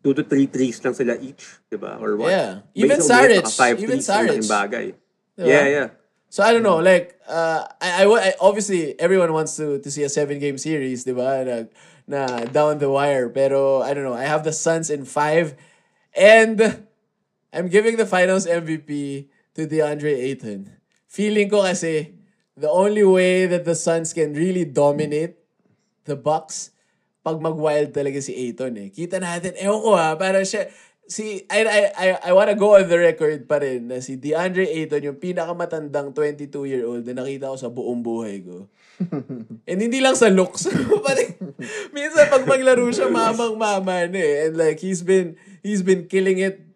2 0.03 0.19
to 0.19 0.23
3 0.27 0.51
threes 0.51 0.77
lang 0.83 0.97
sila 0.97 1.15
each, 1.21 1.45
di 1.71 1.77
ba? 1.77 2.01
Or 2.01 2.17
what? 2.17 2.33
Yeah. 2.33 2.65
Even 2.75 2.99
uminit, 2.99 3.07
Saric, 3.07 3.45
five 3.53 3.77
even 3.79 4.01
Saric. 4.03 4.41
bagay. 4.49 4.87
Di 5.37 5.43
ba? 5.45 5.47
Yeah, 5.47 5.67
yeah. 5.69 5.89
So 6.33 6.41
I 6.41 6.57
don't 6.57 6.65
know, 6.65 6.81
like 6.81 7.21
uh 7.29 7.69
I, 7.77 8.03
I, 8.03 8.05
I 8.09 8.31
obviously 8.41 8.97
everyone 8.97 9.37
wants 9.37 9.53
to 9.61 9.77
to 9.85 9.89
see 9.93 10.01
a 10.01 10.09
seven 10.09 10.41
game 10.41 10.57
series, 10.57 11.05
'di 11.05 11.13
ba? 11.13 11.45
Na, 11.45 11.55
na 12.09 12.21
down 12.49 12.81
the 12.81 12.89
wire, 12.89 13.29
pero 13.29 13.85
I 13.85 13.93
don't 13.93 14.01
know. 14.01 14.17
I 14.17 14.25
have 14.25 14.41
the 14.41 14.49
Suns 14.57 14.89
in 14.89 15.05
5 15.05 15.53
and 16.17 16.89
I'm 17.53 17.69
giving 17.69 18.01
the 18.01 18.09
Finals 18.09 18.49
MVP 18.49 19.29
to 19.55 19.69
DeAndre 19.69 20.17
Ayton. 20.17 20.73
Feeling 21.09 21.53
ko 21.53 21.65
kasi 21.65 22.17
the 22.57 22.69
only 22.69 23.05
way 23.05 23.45
that 23.49 23.65
the 23.65 23.77
Suns 23.77 24.13
can 24.13 24.33
really 24.33 24.65
dominate 24.65 25.37
the 26.05 26.17
Bucks 26.17 26.73
pag 27.23 27.39
mag-wild 27.39 27.95
talaga 27.95 28.19
si 28.19 28.35
Ayton 28.35 28.75
eh. 28.77 28.89
Kita 28.91 29.23
natin, 29.23 29.55
ewan 29.61 29.81
ko 29.81 29.91
ha, 29.95 30.19
para 30.19 30.43
siya, 30.43 30.67
si, 31.07 31.47
I, 31.47 31.61
I, 31.63 31.81
I, 31.95 32.07
I 32.19 32.31
wanna 32.35 32.59
go 32.59 32.75
on 32.75 32.91
the 32.91 32.99
record 32.99 33.47
pa 33.47 33.63
rin 33.63 33.87
na 33.87 34.03
si 34.03 34.19
DeAndre 34.19 34.67
Ayton, 34.67 35.07
yung 35.07 35.19
pinakamatandang 35.23 36.11
22-year-old 36.11 37.07
na 37.07 37.23
nakita 37.23 37.55
ko 37.55 37.57
sa 37.61 37.71
buong 37.71 38.03
buhay 38.03 38.43
ko. 38.43 38.67
And 39.71 39.79
hindi 39.79 40.03
lang 40.03 40.19
sa 40.19 40.33
looks. 40.35 40.67
Pati, 41.07 41.39
minsan 41.95 42.27
pag 42.27 42.43
maglaro 42.43 42.91
siya, 42.91 43.07
mamang-mama 43.15 44.11
na 44.11 44.19
eh. 44.19 44.51
And 44.51 44.59
like, 44.59 44.83
he's 44.83 45.07
been, 45.07 45.39
he's 45.63 45.87
been 45.87 46.11
killing 46.11 46.43
it 46.43 46.72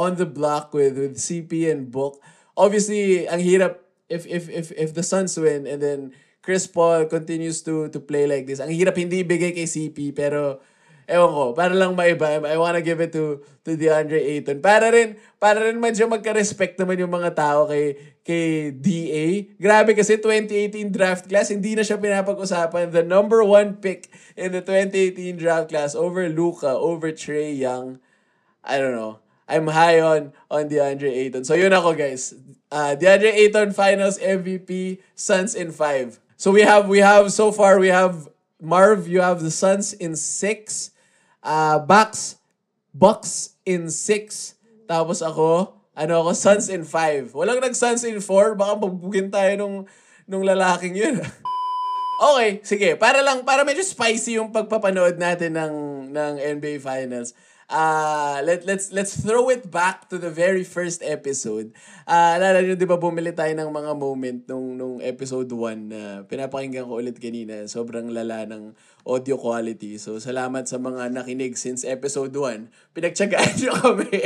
on 0.00 0.16
the 0.16 0.24
block 0.24 0.72
with, 0.72 0.96
with 0.96 1.20
CP 1.20 1.68
and 1.68 1.92
Book. 1.92 2.16
Obviously, 2.56 3.28
ang 3.28 3.44
hirap 3.44 3.84
if, 4.08 4.24
if, 4.24 4.48
if, 4.48 4.72
if 4.72 4.96
the 4.96 5.04
Suns 5.04 5.36
win 5.36 5.68
and 5.68 5.84
then 5.84 6.16
Chris 6.40 6.64
Paul 6.64 7.04
continues 7.04 7.60
to 7.68 7.92
to 7.92 8.00
play 8.00 8.24
like 8.24 8.48
this. 8.48 8.64
Ang 8.64 8.72
hirap 8.72 8.96
hindi 8.96 9.20
ibigay 9.20 9.52
kay 9.52 9.68
CP 9.68 10.16
pero 10.16 10.64
ewan 11.04 11.30
ko, 11.34 11.44
para 11.52 11.74
lang 11.76 11.92
maiba, 11.98 12.38
I 12.40 12.56
wanna 12.56 12.80
give 12.80 13.02
it 13.02 13.12
to 13.12 13.44
to 13.66 13.76
DeAndre 13.76 14.22
Ayton. 14.22 14.64
Para 14.64 14.88
rin, 14.88 15.20
para 15.36 15.58
rin 15.68 15.76
medyo 15.76 16.06
magka-respect 16.06 16.80
naman 16.80 17.02
yung 17.02 17.12
mga 17.12 17.36
tao 17.36 17.68
kay 17.68 17.98
kay 18.24 18.72
DA. 18.72 19.50
Grabe 19.58 19.92
kasi 19.92 20.16
2018 20.16 20.88
draft 20.88 21.26
class, 21.26 21.52
hindi 21.52 21.74
na 21.76 21.84
siya 21.84 22.00
pinapag-usapan. 22.00 22.94
The 22.94 23.04
number 23.04 23.42
one 23.44 23.82
pick 23.82 24.08
in 24.38 24.54
the 24.54 24.62
2018 24.64 25.36
draft 25.36 25.68
class 25.68 25.92
over 25.98 26.30
Luka, 26.30 26.72
over 26.72 27.10
Trey 27.10 27.52
Young. 27.52 27.98
I 28.62 28.78
don't 28.78 28.94
know. 28.94 29.18
I'm 29.50 29.66
high 29.66 29.98
on 29.98 30.30
on 30.46 30.70
DeAndre 30.70 31.10
Ayton. 31.10 31.42
So 31.42 31.58
yun 31.58 31.74
ako 31.74 31.98
guys. 31.98 32.38
Uh, 32.70 32.94
DeAndre 32.94 33.34
Ayton 33.34 33.74
Finals 33.74 34.16
MVP, 34.22 35.02
Suns 35.18 35.58
in 35.58 35.74
5. 35.74 36.22
So 36.38 36.54
we 36.54 36.62
have 36.62 36.86
we 36.86 37.02
have 37.02 37.34
so 37.34 37.50
far 37.50 37.82
we 37.82 37.90
have 37.90 38.30
Marv, 38.60 39.08
you 39.08 39.20
have 39.24 39.42
the 39.42 39.50
Suns 39.50 39.92
in 39.96 40.14
6. 40.14 40.92
Uh, 41.42 41.80
Bucks, 41.80 42.36
Bucks 42.92 43.56
in 43.64 43.88
6. 43.88 44.54
Tapos 44.84 45.24
ako, 45.24 45.80
ano 45.96 46.12
ako, 46.20 46.30
Suns 46.36 46.68
in 46.68 46.84
5. 46.84 47.32
Walang 47.32 47.64
nag-Suns 47.64 48.04
in 48.04 48.20
4. 48.20 48.54
Baka 48.54 48.76
magbugin 48.76 49.32
tayo 49.32 49.52
nung, 49.56 49.76
nung 50.28 50.44
lalaking 50.44 50.94
yun. 50.94 51.18
Okay, 52.20 52.60
sige. 52.68 53.00
Para 53.00 53.24
lang, 53.24 53.48
para 53.48 53.64
medyo 53.64 53.80
spicy 53.80 54.36
yung 54.36 54.52
pagpapanood 54.52 55.16
natin 55.16 55.56
ng, 55.56 55.74
ng 56.12 56.32
NBA 56.60 56.76
Finals. 56.76 57.32
Uh, 57.70 58.42
let, 58.42 58.66
let's 58.66 58.90
let's 58.90 59.14
throw 59.14 59.46
it 59.46 59.70
back 59.70 60.10
to 60.10 60.18
the 60.18 60.26
very 60.26 60.66
first 60.66 61.06
episode. 61.06 61.70
Uh, 62.02 62.34
alala 62.34 62.66
nyo, 62.66 62.74
di 62.74 62.82
ba 62.82 62.98
bumili 62.98 63.30
tayo 63.30 63.54
ng 63.54 63.70
mga 63.70 63.92
moment 63.94 64.42
nung, 64.50 64.74
nung 64.74 64.98
episode 64.98 65.46
1 65.46 65.86
na 65.86 66.26
pinapakinggan 66.26 66.90
ko 66.90 66.98
ulit 66.98 67.22
kanina. 67.22 67.62
Sobrang 67.70 68.10
lala 68.10 68.42
ng 68.50 68.74
audio 69.06 69.38
quality. 69.38 70.02
So, 70.02 70.18
salamat 70.18 70.66
sa 70.66 70.82
mga 70.82 71.14
nakinig 71.14 71.54
since 71.54 71.86
episode 71.86 72.34
1. 72.34 72.90
Pinagtsagaan 72.90 73.54
nyo 73.62 73.72
kami. 73.86 74.18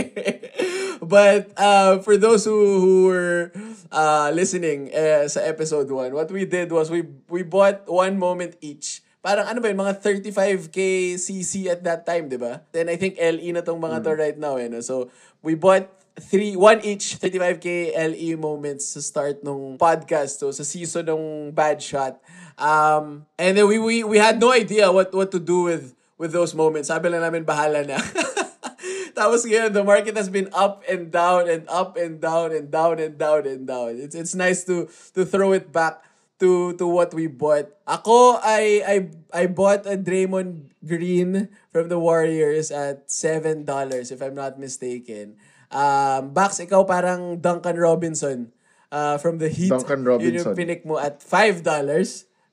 But 1.05 1.53
uh, 1.61 2.01
for 2.01 2.17
those 2.17 2.49
who, 2.49 2.81
who 2.81 3.13
were 3.13 3.53
uh, 3.93 4.33
listening 4.33 4.89
uh, 4.89 5.29
sa 5.29 5.45
episode 5.45 5.93
1, 5.93 6.17
what 6.17 6.33
we 6.33 6.49
did 6.49 6.73
was 6.73 6.89
we 6.89 7.05
we 7.29 7.45
bought 7.45 7.85
one 7.85 8.17
moment 8.17 8.57
each 8.65 9.04
parang 9.25 9.49
ano 9.49 9.57
ba 9.65 9.73
yun, 9.73 9.81
mga 9.81 10.05
35k 10.05 10.79
CC 11.17 11.73
at 11.73 11.81
that 11.81 12.05
time, 12.05 12.29
di 12.29 12.37
ba? 12.37 12.61
Then 12.77 12.93
I 12.93 13.01
think 13.01 13.17
LE 13.17 13.57
na 13.57 13.65
tong 13.65 13.81
mga 13.81 14.05
to 14.05 14.13
right 14.13 14.37
now, 14.37 14.61
eh, 14.61 14.69
no? 14.69 14.85
So, 14.85 15.09
we 15.41 15.57
bought 15.57 15.89
three, 16.21 16.61
one 16.61 16.85
each 16.85 17.17
35k 17.17 17.97
LE 17.97 18.37
moments 18.37 18.93
sa 18.93 19.01
start 19.01 19.41
nung 19.41 19.81
podcast, 19.81 20.45
so 20.45 20.53
sa 20.53 20.61
season 20.61 21.09
ng 21.09 21.25
Bad 21.57 21.81
Shot. 21.81 22.21
Um, 22.61 23.25
and 23.41 23.57
then 23.57 23.65
we, 23.65 23.81
we, 23.81 24.05
we 24.05 24.21
had 24.21 24.37
no 24.37 24.53
idea 24.53 24.93
what, 24.93 25.09
what 25.17 25.33
to 25.33 25.41
do 25.41 25.73
with, 25.73 25.97
with 26.21 26.37
those 26.37 26.53
moments. 26.53 26.93
Sabi 26.93 27.09
lang 27.09 27.25
namin, 27.25 27.49
bahala 27.49 27.81
na. 27.81 27.97
Tapos 29.17 29.47
ngayon, 29.49 29.73
the 29.73 29.87
market 29.87 30.21
has 30.21 30.29
been 30.29 30.53
up 30.53 30.85
and 30.85 31.09
down 31.09 31.49
and 31.49 31.65
up 31.73 31.97
and 31.97 32.21
down 32.21 32.53
and 32.53 32.69
down 32.69 33.01
and 33.01 33.17
down 33.17 33.47
and 33.47 33.63
down. 33.63 33.95
It's 33.95 34.19
it's 34.19 34.35
nice 34.35 34.67
to 34.67 34.91
to 35.15 35.23
throw 35.23 35.55
it 35.55 35.71
back 35.71 36.03
to 36.43 36.75
to 36.79 36.87
what 36.87 37.15
we 37.15 37.27
bought. 37.27 37.71
Ako, 37.87 38.41
I 38.43 38.83
I 38.83 38.97
I 39.31 39.45
bought 39.47 39.87
a 39.87 39.95
Draymond 39.95 40.75
Green 40.85 41.49
from 41.71 41.89
the 41.89 41.99
Warriors 41.99 42.71
at 42.71 43.09
$7 43.09 43.65
if 44.13 44.19
I'm 44.21 44.37
not 44.37 44.59
mistaken. 44.61 45.39
Um, 45.75 46.31
Bax, 46.31 46.61
ikaw 46.63 46.87
parang 46.87 47.43
Duncan 47.43 47.79
Robinson 47.81 48.55
uh, 48.93 49.19
from 49.19 49.39
the 49.43 49.51
Heat. 49.51 49.75
Duncan 49.75 50.07
Yun 50.07 50.39
yung 50.39 50.47
Robinson. 50.47 50.55
pinik 50.55 50.83
mo 50.87 51.01
at 51.01 51.19
$5. 51.19 51.65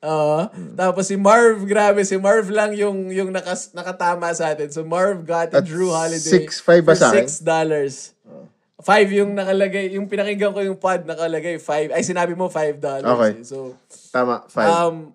Oo. 0.02 0.50
Tapos 0.74 1.06
si 1.06 1.13
Marv, 1.13 1.62
grabe, 1.70 2.02
si 2.02 2.17
Marv 2.17 2.50
lang 2.50 2.74
yung 2.74 3.13
yung 3.13 3.30
nakas, 3.30 3.70
nakatama 3.78 4.34
sa 4.34 4.50
atin. 4.50 4.74
So 4.74 4.82
Marv 4.82 5.30
got 5.30 5.54
a 5.54 5.62
At 5.62 5.70
Drew 5.70 5.94
Holiday 5.94 6.50
6.5 6.50 6.82
ba 6.82 6.98
for 6.98 6.98
sa 6.98 7.13
akin? 7.13 7.30
$6. 7.30 8.41
Five 8.82 9.10
yung 9.13 9.38
nakalagay, 9.38 9.94
yung 9.94 10.10
pinakinggan 10.10 10.52
ko 10.52 10.62
yung 10.65 10.78
pod 10.82 11.06
nakalagay, 11.06 11.62
five. 11.62 11.94
Ay, 11.94 12.02
sinabi 12.02 12.34
mo 12.34 12.50
$5. 12.50 12.82
Okay. 12.82 13.32
eh. 13.38 13.46
So, 13.46 13.78
Tama, 14.10 14.46
five. 14.50 14.70
um, 14.70 15.13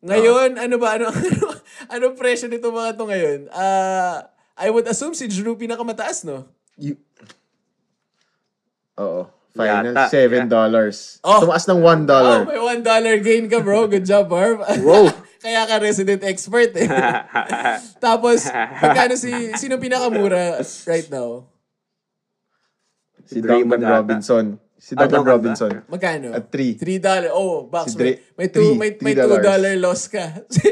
ngayon, 0.00 0.56
ano 0.56 0.76
ba, 0.80 0.96
ano, 0.96 1.12
ano, 1.12 1.46
ano 1.92 2.04
presyo 2.16 2.48
nito 2.48 2.72
mga 2.72 2.96
to 2.96 3.04
ngayon? 3.04 3.40
Uh, 3.52 4.24
I 4.56 4.72
would 4.72 4.88
assume 4.88 5.12
si 5.12 5.28
Drew 5.28 5.56
pinakamataas, 5.56 6.24
no? 6.24 6.48
You... 6.80 6.96
Oo. 8.96 9.28
Final, 9.56 9.96
Yata, 9.96 10.12
$7. 10.12 10.52
dollars. 10.52 11.16
Oh. 11.24 11.40
Tumaas 11.40 11.64
ng 11.64 11.80
$1. 11.80 12.04
Oh, 12.12 12.44
may 12.44 12.60
$1 12.84 13.24
gain 13.24 13.48
ka, 13.48 13.64
bro. 13.64 13.88
Good 13.88 14.04
job, 14.04 14.28
Marv. 14.28 14.60
Wow. 14.84 15.08
Kaya 15.44 15.64
ka 15.64 15.80
resident 15.80 16.20
expert, 16.28 16.76
eh. 16.76 16.88
Tapos, 18.04 18.44
magkano 18.52 19.16
si, 19.16 19.32
sino 19.56 19.80
pinakamura 19.80 20.60
right 20.84 21.08
now? 21.08 21.48
Si 23.26 23.42
Draymond. 23.42 23.82
Robinson. 23.82 24.46
Si 24.76 24.92
Ah, 24.92 25.08
Duncan 25.08 25.24
Duncan 25.24 25.32
Robinson. 25.32 25.72
Magkano? 25.88 26.28
At 26.36 26.52
three. 26.52 26.76
Three 26.76 27.00
dollar. 27.00 27.32
Oh, 27.32 27.64
box. 27.64 27.92
Si 27.92 27.98
Dre- 27.98 28.20
may, 28.36 28.44
may 28.44 28.48
two, 28.52 28.60
three. 28.60 28.76
may, 28.76 28.90
may 28.92 28.96
Three 29.00 29.14
two 29.16 29.24
dollars. 29.24 29.44
dollar 29.48 29.72
loss 29.80 30.02
ka. 30.06 30.24
si, 30.52 30.68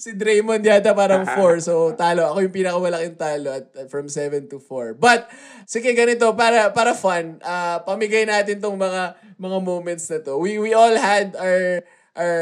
si 0.00 0.10
Draymond 0.16 0.64
yata 0.64 0.96
parang 0.96 1.28
four. 1.28 1.60
So, 1.60 1.92
talo. 1.92 2.32
Ako 2.32 2.48
yung 2.48 2.54
pinakamalaking 2.56 3.20
talo 3.20 3.52
at, 3.52 3.68
at 3.76 3.86
from 3.92 4.08
seven 4.08 4.48
to 4.48 4.56
four. 4.56 4.96
But, 4.96 5.28
sige, 5.68 5.92
ganito. 5.92 6.32
Para, 6.32 6.72
para 6.72 6.96
fun, 6.96 7.38
ah, 7.44 7.84
pamigay 7.84 8.24
natin 8.24 8.56
tong 8.58 8.74
mga, 8.74 9.20
mga 9.36 9.58
moments 9.60 10.08
na 10.08 10.24
to. 10.24 10.40
We, 10.40 10.56
we 10.56 10.72
all 10.72 10.96
had 10.96 11.36
our, 11.36 11.84
our 12.16 12.40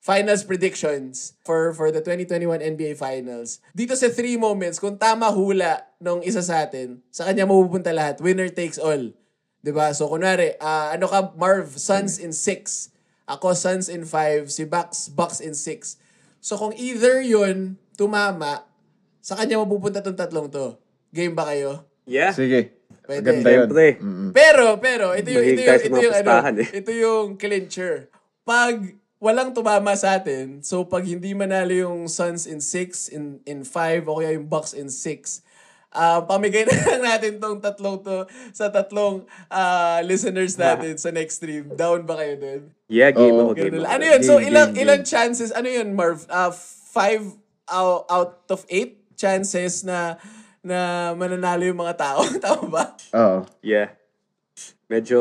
finals 0.00 0.42
predictions 0.42 1.36
for 1.44 1.76
for 1.76 1.92
the 1.92 2.00
2021 2.00 2.64
NBA 2.76 2.96
Finals. 2.96 3.60
Dito 3.76 3.92
sa 3.92 4.08
three 4.08 4.40
moments, 4.40 4.80
kung 4.80 4.96
tama 4.96 5.28
hula 5.28 5.84
nung 6.00 6.24
isa 6.24 6.40
sa 6.40 6.64
atin, 6.64 7.04
sa 7.12 7.28
kanya 7.28 7.44
mapupunta 7.44 7.92
lahat. 7.92 8.18
Winner 8.18 8.48
takes 8.48 8.80
all. 8.80 9.12
'Di 9.60 9.72
ba? 9.76 9.92
So 9.92 10.08
kunwari, 10.08 10.56
ah, 10.58 10.96
ano 10.96 11.06
ka 11.06 11.36
Marv, 11.36 11.76
Suns 11.76 12.16
in 12.16 12.32
6. 12.32 12.96
Ako 13.30 13.54
Suns 13.54 13.86
in 13.86 14.02
5, 14.08 14.50
si 14.50 14.66
Bucks 14.66 15.12
Bucks 15.12 15.38
in 15.38 15.52
6. 15.54 16.00
So 16.40 16.56
kung 16.56 16.72
either 16.74 17.20
'yun 17.20 17.76
tumama, 17.94 18.64
sa 19.20 19.36
kanya 19.36 19.60
mapupunta 19.60 20.00
tong 20.00 20.16
tatlong 20.16 20.48
to. 20.48 20.80
Game 21.12 21.36
ba 21.36 21.52
kayo? 21.52 21.84
Yeah. 22.08 22.32
Sige. 22.32 22.72
Pwede. 23.04 23.42
Maganda 23.42 23.50
yun. 23.50 23.68
Pero, 24.30 24.78
pero, 24.78 25.06
ito 25.18 25.34
yung, 25.34 25.44
ito 25.44 25.60
yung, 25.60 25.68
tayo 25.68 25.78
sa 25.78 25.86
ito 25.86 25.98
yung, 25.98 26.14
ano, 26.14 26.60
eh. 26.62 26.68
ito 26.78 26.90
yung 26.94 27.26
clincher. 27.34 28.06
Pag 28.46 28.99
walang 29.20 29.52
tumama 29.52 29.92
sa 29.94 30.16
atin, 30.16 30.64
so 30.64 30.82
pag 30.88 31.04
hindi 31.04 31.36
manalo 31.36 31.76
yung 31.76 32.08
Suns 32.08 32.48
in 32.48 32.58
6, 32.58 33.12
in, 33.12 33.38
in 33.44 33.68
5, 33.68 34.08
o 34.08 34.18
kaya 34.18 34.40
yung 34.40 34.48
Bucks 34.48 34.72
in 34.72 34.88
6, 34.88 35.44
ah 35.92 36.22
pamigay 36.24 36.64
na 36.70 36.72
lang 36.72 37.02
natin 37.02 37.42
tong 37.42 37.58
tatlong 37.58 37.98
to 38.00 38.22
sa 38.54 38.70
tatlong 38.70 39.26
ah, 39.50 39.98
listeners 40.06 40.54
natin 40.54 40.94
sa 40.96 41.10
next 41.10 41.42
stream. 41.42 41.66
Down 41.74 42.06
ba 42.06 42.14
kayo 42.16 42.38
dun? 42.38 42.62
Yeah, 42.88 43.10
game 43.12 43.36
Oo. 43.36 43.52
ako. 43.52 43.52
Game 43.58 43.74
ako. 43.76 43.86
Ano 43.90 44.04
yun? 44.06 44.20
So, 44.24 44.34
Game, 44.40 44.48
ilang 44.54 44.70
game, 44.72 44.82
ilang 44.88 45.02
chances, 45.04 45.52
ano 45.52 45.68
yun, 45.68 45.92
Marv? 45.92 46.24
Uh, 46.30 46.54
five 46.90 47.22
out, 47.68 48.08
out 48.08 48.34
of 48.48 48.64
eight 48.72 48.98
chances 49.20 49.84
na 49.84 50.16
na 50.64 51.12
mananalo 51.12 51.60
yung 51.64 51.80
mga 51.80 51.94
tao. 52.00 52.24
Tama 52.44 52.64
ba? 52.72 52.84
Oo. 53.14 53.38
Yeah. 53.60 53.92
Medyo 54.90 55.20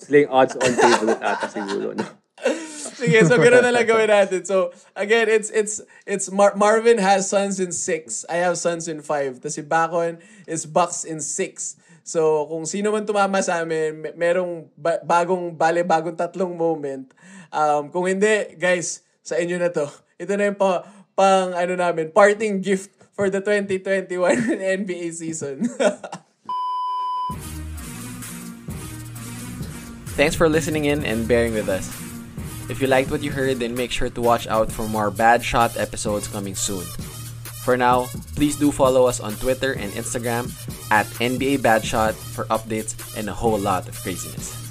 sling 0.00 0.30
odds 0.30 0.56
on 0.56 0.72
favorite 0.72 1.20
ata 1.20 1.46
siguro. 1.50 1.92
No? 1.98 2.21
Sige, 2.92 3.18
so 3.24 3.40
ganoon 3.40 3.64
na 3.64 3.72
lang 3.72 3.88
gawin 3.88 4.10
natin. 4.10 4.44
So, 4.44 4.70
again, 4.92 5.28
it's 5.28 5.48
it's 5.48 5.80
it's 6.04 6.28
Mar- 6.28 6.56
Marvin 6.56 7.00
has 7.00 7.28
Suns 7.28 7.58
in 7.58 7.72
6. 7.72 8.28
I 8.28 8.44
have 8.44 8.60
Suns 8.60 8.88
in 8.88 9.00
5. 9.00 9.40
Tapos 9.40 9.54
si 9.56 9.62
Bacon 9.64 10.20
is 10.44 10.68
Bucks 10.68 11.04
in 11.08 11.20
6. 11.20 11.80
So, 12.02 12.50
kung 12.50 12.66
sino 12.66 12.90
man 12.90 13.06
tumama 13.06 13.38
sa 13.40 13.62
amin, 13.62 14.02
merong 14.18 14.66
ba- 14.74 14.98
bagong, 15.06 15.54
bale, 15.54 15.86
bagong 15.86 16.18
tatlong 16.18 16.50
moment. 16.50 17.14
Um, 17.54 17.94
kung 17.94 18.10
hindi, 18.10 18.58
guys, 18.58 19.06
sa 19.22 19.38
inyo 19.38 19.54
na 19.56 19.70
to. 19.70 19.86
Ito 20.18 20.34
na 20.34 20.50
yung 20.50 20.58
pa, 20.58 20.82
pang, 21.14 21.54
ano 21.54 21.78
namin, 21.78 22.10
parting 22.10 22.58
gift 22.58 22.90
for 23.14 23.30
the 23.30 23.38
2021 23.38 24.18
NBA 24.82 25.14
season. 25.14 25.62
Thanks 30.12 30.36
for 30.36 30.48
listening 30.50 30.84
in 30.84 31.06
and 31.06 31.24
bearing 31.24 31.54
with 31.54 31.70
us. 31.70 32.11
If 32.68 32.80
you 32.80 32.86
liked 32.86 33.10
what 33.10 33.22
you 33.22 33.30
heard, 33.32 33.58
then 33.58 33.74
make 33.74 33.90
sure 33.90 34.10
to 34.10 34.20
watch 34.20 34.46
out 34.46 34.70
for 34.70 34.88
more 34.88 35.10
Bad 35.10 35.42
Shot 35.42 35.76
episodes 35.76 36.28
coming 36.28 36.54
soon. 36.54 36.84
For 37.62 37.76
now, 37.76 38.06
please 38.34 38.56
do 38.56 38.72
follow 38.72 39.06
us 39.06 39.20
on 39.20 39.34
Twitter 39.36 39.72
and 39.72 39.92
Instagram 39.92 40.50
at 40.90 41.06
NBA 41.22 41.62
Bad 41.62 41.84
Shot 41.84 42.14
for 42.14 42.44
updates 42.46 42.94
and 43.16 43.28
a 43.28 43.34
whole 43.34 43.58
lot 43.58 43.88
of 43.88 43.94
craziness. 44.00 44.61